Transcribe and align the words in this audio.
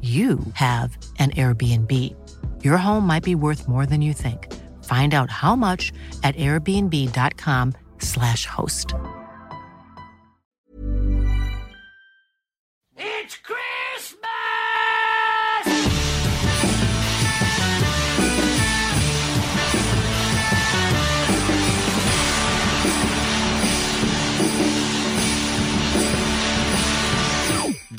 you 0.00 0.40
have 0.54 0.96
an 1.18 1.32
Airbnb. 1.32 1.92
Your 2.64 2.78
home 2.78 3.06
might 3.06 3.22
be 3.22 3.34
worth 3.34 3.68
more 3.68 3.84
than 3.84 4.00
you 4.00 4.14
think. 4.14 4.50
Find 4.84 5.12
out 5.12 5.30
how 5.30 5.54
much 5.54 5.92
at 6.22 6.34
airbnb.com/slash 6.36 8.46
host. 8.46 8.94
It's 12.96 13.36
Christmas! 13.36 13.59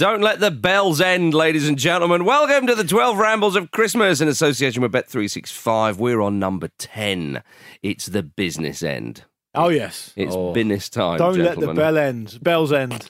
Don't 0.02 0.22
let 0.22 0.40
the 0.40 0.50
bells 0.50 1.00
end, 1.00 1.36
ladies 1.36 1.68
and 1.68 1.78
gentlemen. 1.78 2.26
Welcome 2.26 2.66
to 2.66 2.74
the 2.74 2.84
12 2.84 3.20
Rambles 3.20 3.56
of 3.56 3.70
Christmas 3.70 4.20
in 4.20 4.28
association 4.28 4.82
with 4.82 4.92
Bet365. 4.92 5.98
We're 5.98 6.22
on 6.22 6.40
number 6.40 6.70
10. 6.80 7.44
It's 7.84 8.08
the 8.08 8.24
business 8.24 8.82
end. 8.82 9.26
Oh 9.54 9.70
yes. 9.70 10.12
It's 10.16 10.34
Oh. 10.36 10.54
business 10.54 10.90
time. 10.90 11.20
Don't 11.20 11.38
let 11.38 11.60
the 11.60 11.72
bell 11.76 12.00
end. 12.00 12.40
Bells 12.42 12.74
end. 12.74 13.08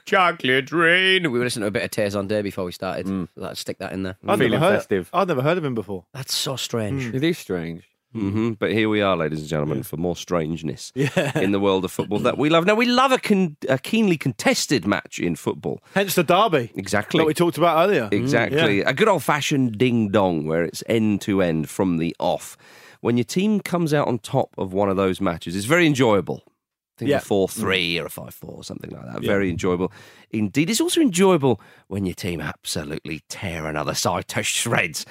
Chocolate 0.06 0.72
rain. 0.72 1.30
We 1.30 1.38
were 1.38 1.44
listening 1.44 1.64
to 1.64 1.68
a 1.68 1.70
bit 1.70 1.82
of 1.82 1.90
Tay 1.90 2.06
Zonday 2.06 2.42
before 2.42 2.64
we 2.64 2.72
started. 2.72 3.04
Mm. 3.04 3.28
Let's 3.36 3.60
stick 3.60 3.76
that 3.80 3.92
in 3.92 4.04
there. 4.04 4.16
I'd 4.26 4.38
Feeling 4.38 4.52
never 4.52 4.64
heard, 4.64 4.76
festive. 4.76 5.10
I'd 5.12 5.28
never 5.28 5.42
heard 5.42 5.58
of 5.58 5.64
him 5.66 5.74
before. 5.74 6.06
That's 6.14 6.34
so 6.34 6.56
strange. 6.56 7.04
Hmm. 7.04 7.16
It 7.16 7.22
is 7.22 7.36
strange. 7.36 7.82
Hmm 8.12 8.52
But 8.52 8.72
here 8.72 8.88
we 8.88 9.00
are, 9.02 9.16
ladies 9.16 9.40
and 9.40 9.48
gentlemen, 9.48 9.82
for 9.82 9.96
more 9.96 10.16
strangeness 10.16 10.92
Yeah. 10.96 11.38
in 11.38 11.52
the 11.52 11.60
world 11.60 11.84
of 11.84 11.92
football 11.92 12.18
that 12.20 12.38
we 12.38 12.50
love. 12.50 12.66
Now, 12.66 12.74
we 12.74 12.86
love 12.86 13.12
a, 13.12 13.18
con- 13.18 13.56
a 13.68 13.78
keenly 13.78 14.16
contested 14.16 14.86
match 14.86 15.18
in 15.18 15.36
football. 15.36 15.80
Hence 15.94 16.14
the 16.14 16.22
derby 16.24 16.70
Exactly. 16.74 17.18
that 17.18 17.26
we 17.26 17.34
talked 17.34 17.58
about 17.58 17.84
earlier. 17.88 18.08
Exactly. 18.12 18.78
Yeah. 18.78 18.88
A 18.90 18.94
good 18.94 19.08
old 19.08 19.22
fashioned 19.22 19.78
ding 19.78 20.10
dong 20.10 20.46
where 20.46 20.62
it's 20.64 20.82
end 20.88 21.20
to 21.22 21.42
end 21.42 21.68
from 21.68 21.96
the 21.98 22.14
off. 22.18 22.56
When 23.00 23.16
your 23.16 23.24
team 23.24 23.60
comes 23.60 23.92
out 23.92 24.06
on 24.08 24.18
top 24.20 24.50
of 24.58 24.72
one 24.72 24.88
of 24.88 24.96
those 24.96 25.20
matches, 25.20 25.56
it's 25.56 25.66
very 25.66 25.86
enjoyable. 25.86 26.42
I 26.46 26.98
think 26.98 27.08
Yeah. 27.10 27.16
a 27.16 27.20
4 27.20 27.48
3 27.48 27.98
or 27.98 28.06
a 28.06 28.10
5 28.10 28.34
4 28.34 28.50
or 28.50 28.62
something 28.62 28.90
like 28.90 29.04
that. 29.06 29.22
Very 29.22 29.48
enjoyable. 29.50 29.90
Indeed, 30.30 30.68
it's 30.70 30.80
also 30.80 31.00
enjoyable 31.00 31.60
when 31.88 32.04
your 32.06 32.14
team 32.14 32.40
absolutely 32.40 33.22
tear 33.28 33.66
another 33.66 33.94
side 33.94 34.28
to 34.28 34.42
shreds. 34.44 35.04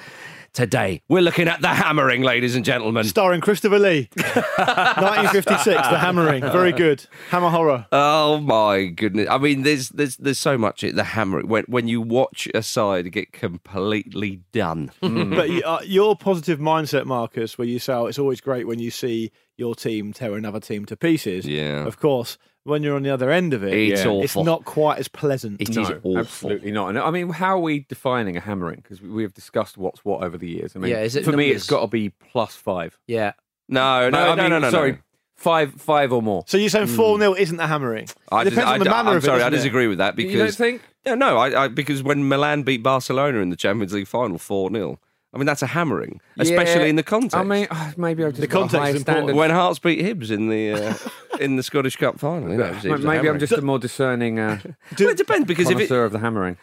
Today, 0.53 1.01
we're 1.07 1.21
looking 1.21 1.47
at 1.47 1.61
the 1.61 1.69
hammering, 1.69 2.23
ladies 2.23 2.57
and 2.57 2.65
gentlemen. 2.65 3.05
Starring 3.05 3.39
Christopher 3.39 3.79
Lee. 3.79 4.09
1956, 4.17 5.63
The 5.63 5.97
Hammering. 5.97 6.41
Very 6.41 6.73
good. 6.73 7.05
Hammer 7.29 7.49
horror. 7.49 7.85
Oh 7.93 8.41
my 8.41 8.87
goodness! 8.87 9.29
I 9.29 9.37
mean, 9.37 9.63
there's 9.63 9.87
there's 9.89 10.17
there's 10.17 10.39
so 10.39 10.57
much 10.57 10.83
it 10.83 10.95
the 10.95 11.05
hammering 11.05 11.47
when 11.47 11.63
when 11.69 11.87
you 11.87 12.01
watch 12.01 12.49
a 12.53 12.61
side 12.61 13.09
get 13.13 13.31
completely 13.31 14.41
done. 14.51 14.91
but 14.99 15.49
you, 15.49 15.63
uh, 15.63 15.79
your 15.85 16.17
positive 16.17 16.59
mindset, 16.59 17.05
Marcus, 17.05 17.57
where 17.57 17.67
you 17.67 17.79
say, 17.79 17.93
oh, 17.93 18.07
it's 18.07 18.19
always 18.19 18.41
great 18.41 18.67
when 18.67 18.79
you 18.79 18.91
see 18.91 19.31
your 19.55 19.73
team 19.73 20.11
tear 20.11 20.35
another 20.35 20.59
team 20.59 20.85
to 20.87 20.97
pieces. 20.97 21.45
Yeah. 21.45 21.85
Of 21.87 21.97
course, 21.97 22.37
when 22.63 22.83
you're 22.83 22.95
on 22.95 23.03
the 23.03 23.09
other 23.09 23.31
end 23.31 23.53
of 23.53 23.63
it, 23.63 23.73
It's 23.73 24.05
yeah, 24.05 24.11
it's 24.11 24.35
not 24.35 24.65
quite 24.65 24.99
as 24.99 25.07
pleasant. 25.07 25.61
It 25.61 25.69
is 25.69 25.75
no, 25.77 25.83
awful. 25.83 26.17
absolutely 26.17 26.71
not. 26.71 26.89
And 26.89 26.99
I 26.99 27.09
mean, 27.09 27.29
how 27.29 27.55
are 27.57 27.61
we 27.61 27.79
defining 27.89 28.37
a 28.37 28.39
hammering? 28.39 28.81
Because 28.83 29.01
we 29.01 29.23
have 29.23 29.33
discussed 29.33 29.77
what's 29.77 30.05
what 30.05 30.23
over 30.23 30.37
the 30.37 30.47
years. 30.47 30.75
I 30.75 30.79
mean, 30.79 30.91
Yeah, 30.91 31.01
is 31.01 31.15
it 31.15 31.25
for 31.25 31.31
me, 31.31 31.49
it's 31.49 31.67
got 31.67 31.81
to 31.81 31.87
be 31.87 32.09
plus 32.09 32.55
five. 32.55 32.97
Yeah. 33.07 33.33
No, 33.67 34.09
no, 34.09 34.25
no, 34.25 34.31
I 34.31 34.35
mean, 34.35 34.37
no, 34.37 34.47
no, 34.47 34.59
no. 34.59 34.69
Sorry, 34.69 34.99
five, 35.35 35.73
five 35.73 36.11
or 36.13 36.21
more. 36.21 36.43
So 36.47 36.57
you're 36.57 36.69
saying 36.69 36.87
hmm. 36.87 36.95
4 36.95 37.19
0 37.19 37.33
isn't 37.35 37.57
the 37.57 37.67
hammering? 37.67 38.07
I 38.31 38.41
it 38.41 38.45
depends 38.45 38.57
dis- 38.57 38.65
on 38.65 38.79
the 38.79 38.89
I, 38.89 38.91
manner 38.97 39.09
I'm 39.11 39.17
of 39.17 39.23
it. 39.23 39.25
sorry, 39.25 39.41
I 39.41 39.49
doesn't 39.49 39.53
it? 39.53 39.57
disagree 39.57 39.87
with 39.87 39.97
that 39.97 40.15
because 40.15 40.33
you 40.33 40.39
don't 40.39 40.53
think? 40.53 40.81
Yeah, 41.05 41.15
no, 41.15 41.37
I, 41.37 41.63
I 41.63 41.67
because 41.67 42.03
when 42.03 42.27
Milan 42.27 42.63
beat 42.63 42.83
Barcelona 42.83 43.39
in 43.39 43.49
the 43.49 43.55
Champions 43.55 43.93
League 43.93 44.07
final 44.07 44.37
four 44.37 44.69
0 44.71 44.99
I 45.33 45.37
mean 45.37 45.45
that's 45.45 45.61
a 45.61 45.67
hammering, 45.67 46.19
especially 46.37 46.81
Yeah, 46.81 46.87
in 46.87 46.95
the 46.97 47.03
context. 47.03 47.37
I 47.37 47.43
mean, 47.43 47.67
uh, 47.71 47.91
maybe 47.95 48.23
I've 48.25 48.31
just 48.31 48.41
The 48.41 48.47
got 48.47 48.57
a 48.57 48.61
context 48.61 48.81
high 48.83 48.89
is 48.89 48.95
important. 48.97 49.25
standard. 49.27 49.35
when 49.37 49.49
Hearts 49.49 49.79
beat 49.79 49.99
Hibs 49.99 50.29
in 50.29 50.49
the 50.49 50.71
uh, 50.73 50.93
in 51.39 51.55
the 51.55 51.63
Scottish 51.63 51.95
Cup 51.95 52.19
final, 52.19 52.51
you 52.51 52.57
know, 52.57 52.65
it 52.65 52.75
was- 52.75 52.85
it 52.85 52.91
was 52.91 53.01
maybe 53.05 53.29
I'm 53.29 53.39
just 53.39 53.53
a 53.53 53.61
more 53.61 53.79
discerning 53.79 54.39
uh, 54.39 54.59
Well, 54.99 55.09
it 55.09 55.17
depends 55.17 55.47
because 55.47 55.67
if 55.69 55.71
it, 55.79 55.87
connoisseur 55.87 56.03
of 56.05 56.11
the 56.11 56.19
hammering. 56.19 56.57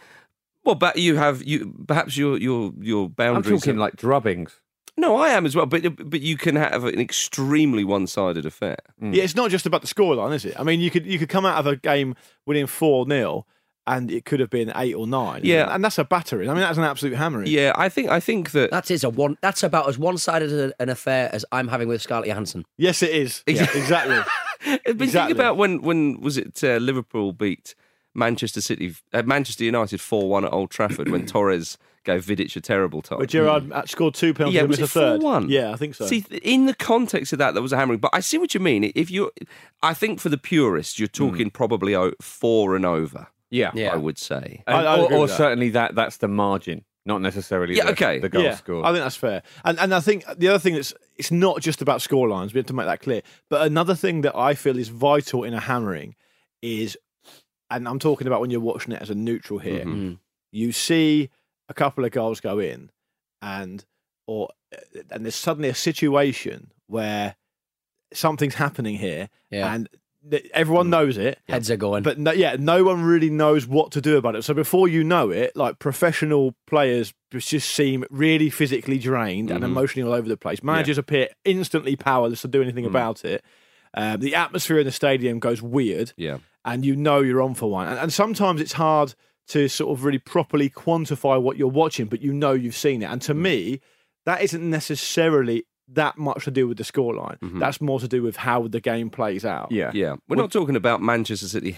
well, 0.65 0.75
but 0.75 0.99
you 0.99 1.17
have 1.17 1.43
you 1.45 1.75
perhaps 1.87 2.17
your 2.17 2.37
your 2.39 2.73
your 2.81 3.09
boundaries. 3.09 3.19
I'm 3.19 3.43
boundaries. 3.43 3.61
talking 3.63 3.77
are- 3.77 3.81
like 3.81 3.97
drubbings. 3.97 4.61
no, 4.99 5.17
I 5.17 5.29
am 5.31 5.47
as 5.47 5.57
well, 5.57 5.65
but 5.65 5.83
but 6.11 6.21
you 6.21 6.37
can 6.37 6.57
have 6.57 6.85
an 6.85 7.01
extremely 7.01 7.85
one 7.85 8.07
sided 8.07 8.45
affair. 8.45 8.77
Yeah, 9.01 9.23
it's 9.25 9.35
not 9.37 9.51
just 9.51 9.65
about 9.65 9.81
the 9.81 9.87
scoreline, 9.89 10.35
is 10.35 10.45
it? 10.45 10.59
I 10.61 10.63
mean, 10.63 10.81
you 10.81 10.91
could 10.91 11.07
you 11.07 11.19
could 11.19 11.31
come 11.31 11.47
out 11.47 11.57
of 11.59 11.67
a 11.67 11.77
game 11.77 12.15
winning 12.47 12.67
4 12.67 13.07
0 13.09 13.47
and 13.89 14.11
it 14.11 14.25
could 14.27 14.39
have 14.39 14.51
been 14.51 14.71
8 14.77 14.95
or 14.95 15.07
9. 15.07 15.41
Yeah. 15.43 15.75
And 15.75 15.83
that's 15.83 15.99
a 15.99 16.05
battering. 16.05 16.49
I 16.49 16.53
mean, 16.53 16.61
that's 16.61 16.79
an 16.79 16.85
absolute 16.85 17.17
hammering. 17.17 17.49
Yeah, 17.49 17.73
I 17.75 17.89
think 17.89 18.11
I 18.11 18.21
think 18.21 18.53
that 18.53 18.71
That 18.71 18.91
is 18.91 19.03
a 19.03 19.09
one. 19.09 19.39
That's 19.41 19.63
about 19.63 19.89
as 19.89 19.99
one-sided 19.99 20.75
an 20.79 20.89
affair 20.89 21.31
as 21.33 21.45
I'm 21.51 21.69
having 21.69 21.89
with 21.89 22.03
Scarlett 22.03 22.29
Johansson. 22.29 22.65
Yes, 22.77 23.03
it 23.03 23.11
is. 23.11 23.43
Yeah, 23.47 23.67
exactly. 23.75 24.19
But 24.65 24.83
think 24.85 25.01
Exactly. 25.03 25.33
about 25.33 25.57
when 25.57 25.83
when 25.83 26.21
was 26.21 26.37
it 26.37 26.63
uh, 26.65 26.79
Liverpool 26.79 27.33
beat 27.33 27.77
Manchester 28.13 28.61
City, 28.61 28.93
uh, 29.13 29.23
Manchester 29.23 29.63
United 29.63 30.01
four 30.01 30.29
one 30.29 30.45
at 30.45 30.53
Old 30.53 30.71
Trafford 30.71 31.09
when 31.09 31.27
Torres 31.35 31.79
gave 32.05 32.25
Vidic 32.25 32.57
a 32.57 32.61
terrible 32.61 33.01
time. 33.01 33.19
Where 33.19 33.27
Gerrard 33.27 33.71
uh, 33.71 33.87
scored 33.87 34.15
two 34.15 34.35
penalties 34.35 34.57
yeah, 34.57 34.61
and 34.63 34.69
was 34.69 34.81
missed 34.81 34.97
it 34.97 34.99
a 34.99 35.19
third. 35.19 35.21
4-1? 35.21 35.51
Yeah, 35.51 35.73
I 35.73 35.77
think 35.77 35.95
so. 35.95 36.07
See, 36.07 36.25
in 36.43 36.67
the 36.67 36.75
context 36.75 37.33
of 37.33 37.39
that, 37.39 37.53
there 37.53 37.63
was 37.63 37.73
a 37.73 37.77
hammering. 37.77 38.01
But 38.01 38.11
I 38.15 38.21
see 38.21 38.39
what 38.39 38.55
you 38.55 38.61
mean. 38.61 38.91
If 38.95 39.11
you, 39.11 39.31
I 39.83 39.95
think 39.95 40.19
for 40.19 40.29
the 40.29 40.39
purists, 40.39 40.99
you're 40.99 41.07
talking 41.09 41.51
probably 41.51 41.95
four 42.21 42.75
and 42.75 42.85
over. 42.85 43.29
Yeah. 43.51 43.71
Yeah. 43.75 43.93
I 43.93 43.97
would 43.97 44.19
say. 44.19 44.63
I- 44.67 44.85
I 44.85 44.99
or 45.01 45.13
or 45.13 45.27
that. 45.27 45.37
certainly 45.37 45.71
that 45.71 45.95
that's 45.95 46.19
the 46.19 46.29
margin, 46.29 46.85
not 47.07 47.21
necessarily 47.23 47.75
Yeah, 47.77 47.85
the, 47.87 47.91
okay. 47.93 48.19
the 48.19 48.29
goal 48.29 48.43
yeah, 48.43 48.55
scored. 48.57 48.85
I 48.85 48.93
think 48.93 49.03
that's 49.05 49.17
fair. 49.17 49.43
And 49.65 49.79
and 49.79 49.95
I 49.95 50.01
think 50.01 50.25
the 50.37 50.49
other 50.49 50.59
thing 50.59 50.75
that's 50.75 50.93
it's 51.17 51.31
not 51.31 51.61
just 51.61 51.81
about 51.83 52.03
score 52.03 52.29
lines. 52.29 52.53
We 52.55 52.59
have 52.59 52.67
to 52.67 52.73
make 52.75 52.87
that 52.87 53.01
clear. 53.01 53.23
But 53.51 53.67
another 53.67 53.95
thing 53.95 54.21
that 54.23 54.37
I 54.37 54.55
feel 54.55 54.79
is 54.79 54.89
vital 54.89 55.45
in 55.45 55.55
a 55.55 55.61
hammering 55.61 56.15
is, 56.63 56.97
and 57.71 57.89
I'm 57.89 57.99
talking 57.99 58.27
about 58.27 58.41
when 58.41 58.51
you're 58.51 58.61
watching 58.61 58.93
it 58.93 59.01
as 59.03 59.11
a 59.11 59.15
neutral 59.15 59.59
here. 59.59 59.85
Mhm. 59.85 60.19
You 60.53 60.73
see 60.73 61.31
a 61.69 61.75
couple 61.75 62.05
of 62.05 62.11
goals 62.13 62.41
go 62.41 62.59
in, 62.59 62.91
and 63.43 63.85
or 64.27 64.51
and 65.11 65.25
there's 65.25 65.35
suddenly 65.35 65.69
a 65.71 65.75
situation 65.75 66.73
where 66.87 67.37
something's 68.13 68.55
happening 68.55 68.97
here, 68.97 69.29
Yeah. 69.51 69.73
and 69.75 69.89
th- 69.91 70.01
everyone 70.55 70.91
knows 70.91 71.17
it. 71.19 71.39
Heads 71.49 71.71
are 71.71 71.77
going. 71.77 72.03
But 72.03 72.19
no, 72.19 72.33
yeah, 72.33 72.57
no 72.59 72.85
one 72.85 73.03
really 73.03 73.31
knows 73.31 73.67
what 73.67 73.93
to 73.93 74.01
do 74.01 74.17
about 74.17 74.37
it. 74.37 74.43
So 74.45 74.55
before 74.55 74.89
you 74.89 75.05
know 75.05 75.31
it, 75.31 75.57
like 75.57 75.79
professional 75.79 76.55
players 76.67 77.15
just 77.33 77.71
seem 77.71 78.05
really 78.11 78.51
physically 78.51 78.99
drained 78.99 79.51
and 79.51 79.61
Mhm. 79.63 79.67
emotionally 79.69 80.09
all 80.09 80.15
over 80.15 80.29
the 80.29 80.37
place. 80.37 80.63
Managers 80.63 80.99
appear 80.99 81.29
instantly 81.45 81.97
powerless 81.97 82.43
to 82.43 82.49
do 82.49 82.63
anything 82.63 82.85
Mm. 82.85 82.89
about 82.89 83.25
it. 83.25 83.45
Um, 83.95 84.21
the 84.21 84.35
atmosphere 84.35 84.79
in 84.81 84.87
the 84.87 84.93
stadium 84.93 85.39
goes 85.39 85.63
weird, 85.63 86.13
Yeah. 86.17 86.39
and 86.65 86.85
you 86.85 86.95
know 86.95 87.21
you're 87.21 87.43
on 87.43 87.55
for 87.55 87.71
one. 87.71 87.89
And, 87.89 87.99
and 87.99 88.13
sometimes 88.13 88.61
it's 88.61 88.75
hard 88.75 89.15
to 89.49 89.67
sort 89.69 89.97
of 89.99 90.05
really 90.05 90.19
properly 90.19 90.69
quantify 90.69 91.41
what 91.41 91.57
you're 91.57 91.69
watching, 91.69 92.07
but 92.07 92.21
you 92.21 92.33
know 92.35 92.53
you've 92.53 92.77
seen 92.77 93.03
it. 93.03 93.07
And 93.07 93.23
to 93.23 93.33
me, 93.35 93.81
that 94.27 94.43
isn't 94.43 94.69
necessarily 94.69 95.65
that 95.93 96.19
much 96.19 96.45
to 96.45 96.51
do 96.51 96.69
with 96.69 96.77
the 96.79 96.85
scoreline. 96.85 97.39
Mhm. 97.41 97.59
That's 97.61 97.81
more 97.81 97.99
to 98.01 98.09
do 98.09 98.23
with 98.23 98.37
how 98.37 98.69
the 98.69 98.81
game 98.81 99.11
plays 99.11 99.45
out. 99.45 99.73
yeah. 99.73 99.91
Yeah. 99.95 100.17
We're 100.29 100.37
not 100.37 100.53
talking 100.53 100.77
about 100.77 101.01
Manchester 101.03 101.47
City 101.49 101.77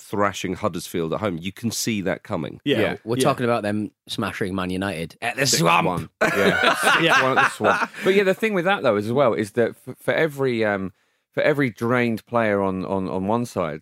thrashing 0.00 0.54
Huddersfield 0.54 1.12
at 1.12 1.18
home. 1.20 1.38
You 1.40 1.50
can 1.50 1.70
see 1.72 2.00
that 2.02 2.22
coming. 2.22 2.60
Yeah, 2.64 2.78
Yeah. 2.80 2.96
We're 3.04 3.16
yeah. 3.16 3.22
talking 3.24 3.44
about 3.44 3.64
them 3.64 3.90
smashing 4.06 4.54
Man 4.54 4.70
United 4.70 5.16
at 5.20 5.34
the 5.36 5.44
Six 5.46 5.58
swamp. 5.60 5.86
one. 5.86 6.08
Yeah, 6.22 6.76
Yeah. 7.02 7.22
one 7.22 7.36
at 7.36 7.44
the 7.44 7.50
swamp. 7.50 7.90
But 8.04 8.14
yeah, 8.14 8.22
the 8.22 8.34
thing 8.34 8.54
with 8.54 8.64
that 8.64 8.82
though 8.84 8.96
is 8.96 9.06
as 9.06 9.12
well 9.12 9.34
is 9.34 9.52
that 9.52 9.74
for, 9.76 9.94
for 10.00 10.14
every 10.14 10.64
um, 10.64 10.92
for 11.38 11.44
every 11.44 11.70
drained 11.70 12.26
player 12.26 12.60
on, 12.60 12.84
on, 12.84 13.08
on 13.08 13.28
one 13.28 13.46
side, 13.46 13.80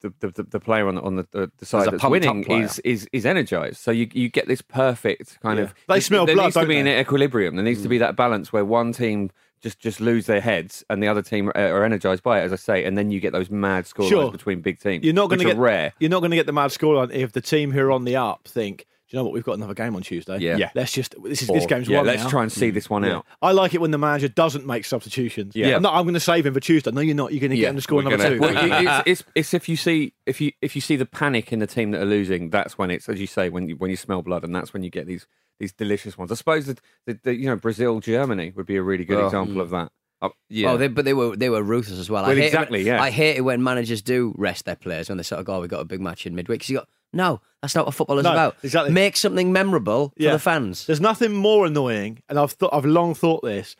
the, 0.00 0.10
the, 0.20 0.30
the, 0.30 0.42
the 0.44 0.60
player 0.60 0.88
on, 0.88 0.96
on 0.96 1.16
the, 1.16 1.26
the, 1.32 1.52
the 1.58 1.66
side 1.66 1.86
that's 1.90 2.02
winning 2.02 2.44
is, 2.44 2.78
is 2.78 3.06
is 3.12 3.26
energized. 3.26 3.76
So 3.76 3.90
you 3.90 4.08
you 4.14 4.30
get 4.30 4.48
this 4.48 4.62
perfect 4.62 5.38
kind 5.42 5.58
Yeah. 5.58 5.64
of. 5.64 5.74
They 5.86 6.00
smell 6.00 6.24
there 6.24 6.34
blood, 6.34 6.44
needs 6.44 6.56
to 6.56 6.66
be 6.66 6.78
an 6.78 6.88
equilibrium. 6.88 7.56
There 7.56 7.64
needs 7.64 7.82
to 7.82 7.88
be 7.88 7.96
mm. 7.96 8.00
that 8.00 8.16
balance 8.16 8.54
where 8.54 8.64
one 8.64 8.92
team. 8.92 9.30
Just, 9.60 9.78
just 9.78 9.98
lose 9.98 10.26
their 10.26 10.42
heads, 10.42 10.84
and 10.90 11.02
the 11.02 11.08
other 11.08 11.22
team 11.22 11.48
are, 11.48 11.56
are 11.56 11.84
energized 11.84 12.22
by 12.22 12.38
it, 12.40 12.44
as 12.44 12.52
I 12.52 12.56
say, 12.56 12.84
and 12.84 12.98
then 12.98 13.10
you 13.10 13.18
get 13.18 13.32
those 13.32 13.48
mad 13.48 13.86
scorelines 13.86 14.08
Sure. 14.10 14.30
between 14.30 14.60
big 14.60 14.78
teams. 14.78 15.02
You're 15.02 15.14
not 15.14 15.30
going 15.30 15.38
to 15.38 15.44
get 15.46 15.56
rare. 15.56 15.94
You're 15.98 16.10
not 16.10 16.20
going 16.20 16.32
to 16.32 16.36
get 16.36 16.44
the 16.44 16.52
mad 16.52 16.70
scoreline 16.70 17.10
if 17.12 17.32
the 17.32 17.40
team 17.40 17.70
who 17.70 17.80
are 17.80 17.90
on 17.90 18.04
the 18.04 18.14
up 18.14 18.46
think, 18.46 18.80
"Do 18.80 18.84
you 19.14 19.20
know 19.20 19.24
what? 19.24 19.32
We've 19.32 19.44
got 19.44 19.52
another 19.52 19.74
game 19.74 19.94
on 19.94 20.02
Tuesday. 20.02 20.38
Yeah. 20.40 20.56
Yeah. 20.56 20.70
let's 20.74 20.90
just 20.92 21.14
this 21.22 21.40
is 21.42 21.48
this 21.48 21.64
Or, 21.64 21.68
game's 21.68 21.88
yeah, 21.88 21.98
won 21.98 22.06
let's 22.06 22.24
now." 22.24 22.28
try 22.30 22.42
and 22.42 22.50
see 22.50 22.70
this 22.70 22.90
one 22.90 23.04
Yeah. 23.04 23.16
out. 23.18 23.26
I 23.40 23.52
like 23.52 23.72
it 23.74 23.80
when 23.80 23.92
the 23.92 23.98
manager 23.98 24.26
doesn't 24.26 24.66
make 24.66 24.84
substitutions. 24.84 25.54
Yeah. 25.54 25.76
I'm, 25.76 25.82
not, 25.82 25.94
I'm 25.94 26.02
going 26.02 26.14
to 26.14 26.20
save 26.20 26.46
him 26.46 26.54
for 26.54 26.58
Tuesday. 26.60 26.90
No, 26.90 27.00
you're 27.00 27.14
not. 27.14 27.32
You're 27.32 27.40
going 27.40 27.50
to 27.52 27.56
Yeah. 27.56 27.62
get 27.66 27.70
him 27.70 27.76
to 27.76 27.82
score 27.82 27.96
We're 28.02 28.08
another 28.12 28.16
gonna- 28.16 28.34
two. 28.34 28.40
well, 28.40 28.82
it- 28.82 29.06
it's, 29.06 29.20
it's, 29.22 29.30
it's 29.36 29.54
if 29.54 29.68
you 29.68 29.76
see 29.76 30.14
if 30.26 30.40
you 30.40 30.50
if 30.60 30.74
you 30.74 30.80
see 30.80 30.96
the 30.96 31.06
panic 31.06 31.52
in 31.52 31.60
the 31.60 31.66
team 31.68 31.92
that 31.92 32.02
are 32.02 32.06
losing, 32.06 32.50
that's 32.50 32.76
when 32.76 32.90
it's 32.90 33.08
as 33.08 33.20
you 33.20 33.28
say 33.28 33.48
when 33.50 33.68
you 33.68 33.76
when 33.76 33.90
you 33.90 33.96
smell 33.96 34.22
blood, 34.22 34.42
and 34.42 34.54
that's 34.54 34.72
when 34.74 34.82
you 34.82 34.90
get 34.90 35.06
these 35.06 35.26
these 35.60 35.72
delicious 35.72 36.18
ones. 36.18 36.32
I 36.32 36.34
suppose 36.34 36.66
that 36.66 36.80
the, 37.06 37.18
the, 37.22 37.34
you 37.36 37.46
know 37.46 37.54
Brazil 37.56 38.00
Germany 38.00 38.52
would 38.56 38.66
be 38.66 38.74
a 38.76 38.82
really 38.82 39.04
good 39.04 39.18
Oh. 39.22 39.26
example 39.26 39.60
of 39.60 39.70
that. 39.70 39.92
Uh, 40.22 40.30
yeah. 40.48 40.70
Oh, 40.72 40.76
they, 40.78 40.88
but 40.88 41.04
they 41.04 41.12
were 41.14 41.36
they 41.36 41.50
were 41.50 41.62
ruthless 41.62 41.98
as 41.98 42.08
well. 42.10 42.24
I 42.24 42.28
Well, 42.28 42.36
hate 42.36 42.46
exactly, 42.46 42.80
It 42.80 42.84
when, 42.84 42.94
yeah. 42.94 43.02
I 43.02 43.10
hate 43.10 43.36
it 43.36 43.42
when 43.42 43.62
managers 43.62 44.00
do 44.02 44.34
rest 44.38 44.64
their 44.64 44.74
players 44.76 45.08
when 45.08 45.18
they 45.18 45.22
sort 45.24 45.38
of 45.40 45.44
go, 45.46 45.56
"Oh, 45.56 45.60
"We 45.60 45.68
got 45.68 45.80
a 45.80 45.84
big 45.84 46.00
match 46.00 46.26
in 46.26 46.34
midweek." 46.34 46.60
Because 46.60 46.70
you 46.70 46.76
got 46.78 46.88
no, 47.14 47.40
that's 47.62 47.74
not 47.74 47.86
what 47.86 47.94
football 47.94 48.18
is 48.18 48.24
No, 48.24 48.32
about. 48.32 48.56
exactly. 48.62 48.92
Make 48.92 49.16
something 49.16 49.52
memorable 49.52 50.12
for 50.16 50.30
the 50.30 50.38
fans. 50.38 50.86
There's 50.86 51.00
nothing 51.00 51.32
more 51.32 51.66
annoying, 51.66 52.22
and 52.28 52.38
I've 52.38 52.52
thought 52.52 52.74
I've 52.74 52.84
long 52.84 53.14
thought 53.14 53.42
this 53.42 53.76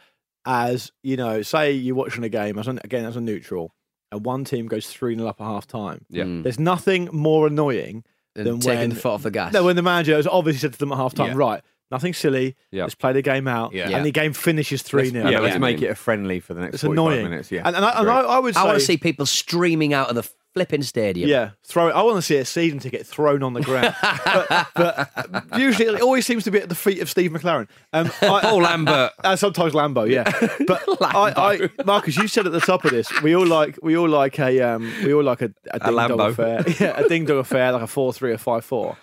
as 0.46 0.92
you 1.02 1.16
know, 1.16 1.42
say 1.42 1.72
you're 1.72 1.94
watching 1.94 2.22
a 2.24 2.28
game 2.28 2.58
as 2.58 2.68
an, 2.68 2.78
again 2.84 3.04
as 3.04 3.16
a 3.16 3.20
neutral, 3.20 3.74
and 4.12 4.24
one 4.24 4.44
team 4.44 4.66
goes 4.66 4.86
three 4.86 5.16
0 5.16 5.26
up 5.28 5.40
at 5.40 5.44
half 5.44 5.66
time. 5.66 6.04
Yeah. 6.10 6.24
Mm. 6.24 6.42
There's 6.42 6.58
nothing 6.58 7.08
more 7.12 7.46
annoying 7.46 8.04
And 8.36 8.46
than 8.46 8.60
taking 8.60 8.78
when 8.78 8.88
the 8.90 8.96
foot 8.96 9.12
off 9.12 9.22
the 9.22 9.30
gas. 9.30 9.52
No, 9.54 9.64
when 9.64 9.76
the 9.76 9.82
manager 9.82 10.14
has 10.16 10.26
obviously 10.26 10.60
said 10.60 10.72
to 10.74 10.78
them 10.78 10.92
at 10.92 10.96
half 10.98 11.14
time, 11.14 11.28
Yeah. 11.28 11.36
right, 11.36 11.62
nothing 11.90 12.12
silly, 12.12 12.56
Yeah. 12.70 12.82
let's 12.82 12.94
play 12.94 13.12
the 13.14 13.22
game 13.22 13.48
out, 13.48 13.72
Yeah. 13.72 13.88
and 13.90 14.04
the 14.04 14.10
game 14.12 14.34
finishes 14.34 14.82
3 14.82 15.04
Let's, 15.04 15.12
0. 15.12 15.24
yeah, 15.24 15.30
Yeah, 15.30 15.38
let's 15.40 15.54
yeah. 15.54 15.58
make 15.58 15.80
it 15.80 15.86
a 15.86 15.94
friendly 15.94 16.40
for 16.40 16.52
the 16.52 16.60
next 16.60 16.74
It's 16.74 16.82
45 16.84 17.06
annoying. 17.06 17.30
minutes. 17.30 17.50
Yeah, 17.50 17.62
And, 17.64 17.74
and, 17.76 17.84
I, 17.84 18.00
and 18.00 18.10
I, 18.10 18.20
I 18.20 18.38
would 18.38 18.54
say, 18.54 18.60
I 18.60 18.64
want 18.64 18.78
to 18.78 18.84
see 18.84 18.98
people 18.98 19.24
streaming 19.26 19.94
out 19.94 20.10
of 20.10 20.14
the 20.16 20.28
flipping 20.54 20.82
stadium. 20.82 21.28
yeah, 21.28 21.50
throw. 21.64 21.88
it. 21.88 21.92
I 21.92 22.02
want 22.02 22.16
to 22.16 22.22
see 22.22 22.36
a 22.36 22.44
season 22.44 22.78
ticket 22.78 23.06
thrown 23.06 23.42
on 23.42 23.52
the 23.52 23.60
ground. 23.60 23.94
but, 24.34 25.10
but 25.14 25.58
usually, 25.58 25.86
it 25.94 26.00
always 26.00 26.24
seems 26.24 26.44
to 26.44 26.50
be 26.50 26.60
at 26.60 26.68
the 26.68 26.74
feet 26.74 27.02
of 27.02 27.10
Steve 27.10 27.32
McClaren. 27.32 27.68
Um, 27.92 28.10
I, 28.22 28.40
Paul 28.42 28.62
Lambert. 28.62 29.12
And 29.22 29.38
sometimes 29.38 29.72
Lambo, 29.74 30.08
yeah. 30.08 30.24
But 30.66 30.82
I, 31.02 31.32
I, 31.36 31.84
Marcus, 31.84 32.16
you 32.16 32.28
said 32.28 32.46
at 32.46 32.52
the 32.52 32.60
top 32.60 32.84
of 32.84 32.92
this, 32.92 33.10
we 33.22 33.34
all 33.36 33.46
like 33.46 33.78
we 33.82 33.96
all 33.96 34.08
like 34.08 34.38
a 34.38 34.60
um, 34.60 34.90
we 35.04 35.12
all 35.12 35.24
like 35.24 35.42
a, 35.42 35.52
a 35.72 35.78
ding 35.80 35.96
dong 35.96 36.08
Lambo. 36.18 36.30
affair, 36.30 36.64
yeah, 36.80 36.98
a 37.04 37.08
ding 37.08 37.24
dong 37.26 37.38
affair, 37.38 37.72
like 37.72 37.82
a 37.82 37.86
four 37.86 38.12
three 38.12 38.32
or 38.32 38.38
five 38.38 38.64
four. 38.64 38.96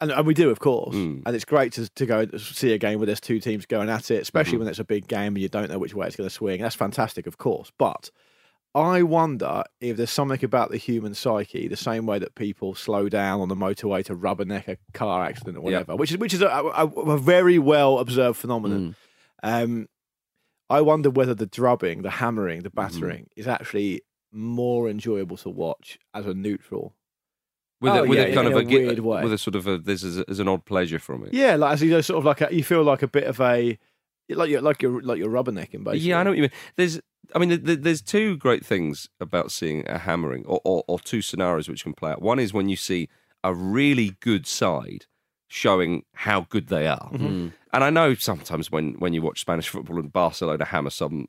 And, 0.00 0.12
and 0.12 0.24
we 0.24 0.32
do, 0.32 0.48
of 0.50 0.60
course. 0.60 0.94
Mm. 0.94 1.24
And 1.26 1.34
it's 1.34 1.44
great 1.44 1.72
to, 1.72 1.88
to 1.88 2.06
go 2.06 2.24
see 2.38 2.72
a 2.72 2.78
game 2.78 3.00
where 3.00 3.06
there's 3.06 3.18
two 3.20 3.40
teams 3.40 3.66
going 3.66 3.88
at 3.88 4.12
it, 4.12 4.22
especially 4.22 4.52
Mm-hmm. 4.52 4.58
when 4.60 4.68
it's 4.68 4.78
a 4.78 4.84
big 4.84 5.08
game 5.08 5.34
and 5.34 5.38
you 5.38 5.48
don't 5.48 5.68
know 5.68 5.78
which 5.80 5.92
way 5.92 6.06
it's 6.06 6.14
going 6.14 6.28
to 6.28 6.32
swing. 6.32 6.62
That's 6.62 6.76
fantastic, 6.76 7.26
of 7.26 7.36
course. 7.38 7.72
But 7.78 8.12
I 8.78 9.02
wonder 9.02 9.64
if 9.80 9.96
there's 9.96 10.10
something 10.10 10.44
about 10.44 10.70
the 10.70 10.76
human 10.76 11.14
psyche, 11.14 11.68
the 11.68 11.76
same 11.76 12.06
way 12.06 12.18
that 12.18 12.34
people 12.34 12.74
slow 12.74 13.08
down 13.08 13.40
on 13.40 13.48
the 13.48 13.54
motorway 13.56 14.04
to 14.06 14.14
rubberneck 14.14 14.68
a 14.68 14.78
car 14.92 15.24
accident 15.24 15.56
or 15.56 15.60
whatever, 15.62 15.96
which 15.96 16.10
is 16.12 16.18
which 16.18 16.34
is 16.34 16.42
a, 16.42 16.46
a, 16.48 16.86
a 16.86 17.18
very 17.18 17.58
well 17.58 17.98
observed 17.98 18.38
Mm. 18.38 18.40
phenomenon. 18.40 18.96
Um, 19.42 19.88
I 20.70 20.80
wonder 20.82 21.08
whether 21.10 21.34
the 21.34 21.46
drubbing, 21.46 22.02
the 22.02 22.10
hammering, 22.10 22.62
the 22.62 22.70
Mm-hmm. 22.70 22.76
battering 23.00 23.26
is 23.36 23.46
actually 23.48 24.02
more 24.32 24.88
enjoyable 24.88 25.36
to 25.38 25.48
watch 25.50 25.98
as 26.12 26.26
a 26.26 26.34
neutral. 26.34 26.94
With, 27.80 27.92
Oh, 27.92 28.02
a, 28.04 28.08
with 28.08 28.18
yeah, 28.18 28.24
a 28.24 28.34
kind 28.34 28.48
of 28.48 28.54
a 28.54 28.58
a, 28.58 28.64
weird 28.64 28.98
way. 28.98 29.22
with 29.22 29.32
a 29.32 29.38
sort 29.38 29.54
of 29.54 29.66
a 29.68 29.78
there's, 29.78 30.02
a, 30.04 30.24
there's 30.24 30.40
an 30.40 30.48
odd 30.48 30.64
pleasure 30.64 30.98
from 30.98 31.24
it. 31.24 31.32
Yeah, 31.32 31.54
like 31.56 31.74
as 31.74 31.82
you 31.82 31.90
know, 31.90 32.00
sort 32.00 32.18
of 32.18 32.24
like 32.24 32.40
a, 32.40 32.54
you 32.54 32.64
feel 32.64 32.82
like 32.82 33.02
a 33.02 33.08
bit 33.08 33.24
of 33.24 33.40
a 33.40 33.78
like 34.36 34.50
you're 34.50 34.60
like 34.60 34.82
you're 34.82 35.00
like 35.02 35.18
you're 35.18 35.30
rubbernecking 35.30 35.84
basically. 35.84 36.00
Yeah, 36.00 36.20
I 36.20 36.22
know 36.22 36.30
what 36.30 36.36
you 36.36 36.42
mean. 36.42 36.50
There's, 36.76 37.00
I 37.34 37.38
mean, 37.38 37.48
th- 37.48 37.64
th- 37.64 37.78
there's 37.80 38.02
two 38.02 38.36
great 38.36 38.64
things 38.64 39.08
about 39.20 39.50
seeing 39.52 39.88
a 39.88 39.98
hammering, 39.98 40.44
or, 40.46 40.60
or, 40.64 40.84
or 40.88 40.98
two 41.00 41.22
scenarios 41.22 41.68
which 41.68 41.82
can 41.84 41.94
play 41.94 42.10
out. 42.12 42.22
One 42.22 42.38
is 42.38 42.52
when 42.52 42.68
you 42.68 42.76
see 42.76 43.08
a 43.44 43.54
really 43.54 44.16
good 44.20 44.46
side 44.46 45.06
showing 45.48 46.04
how 46.12 46.42
good 46.50 46.68
they 46.68 46.86
are, 46.86 47.10
Mm-hmm. 47.12 47.48
and 47.72 47.84
I 47.84 47.90
know 47.90 48.14
sometimes 48.14 48.70
when 48.70 48.94
when 48.98 49.12
you 49.14 49.22
watch 49.22 49.40
Spanish 49.40 49.68
football 49.68 49.98
and 49.98 50.12
Barcelona 50.12 50.64
hammer 50.66 50.90
some, 50.90 51.26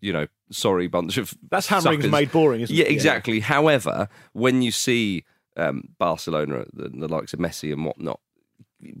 you 0.00 0.12
know, 0.12 0.26
sorry 0.50 0.86
bunch 0.86 1.16
of 1.16 1.34
That's 1.50 1.66
hammering's 1.66 2.02
suckers. 2.04 2.12
made 2.12 2.30
boring, 2.30 2.60
isn't 2.60 2.74
it? 2.74 2.78
yeah, 2.78 2.84
exactly. 2.86 3.40
However, 3.40 4.08
when 4.34 4.62
you 4.62 4.70
see 4.70 5.24
um, 5.56 5.88
Barcelona, 5.98 6.64
the, 6.72 6.88
the 6.90 7.08
likes 7.08 7.32
of 7.32 7.40
Messi 7.40 7.72
and 7.72 7.84
whatnot, 7.84 8.20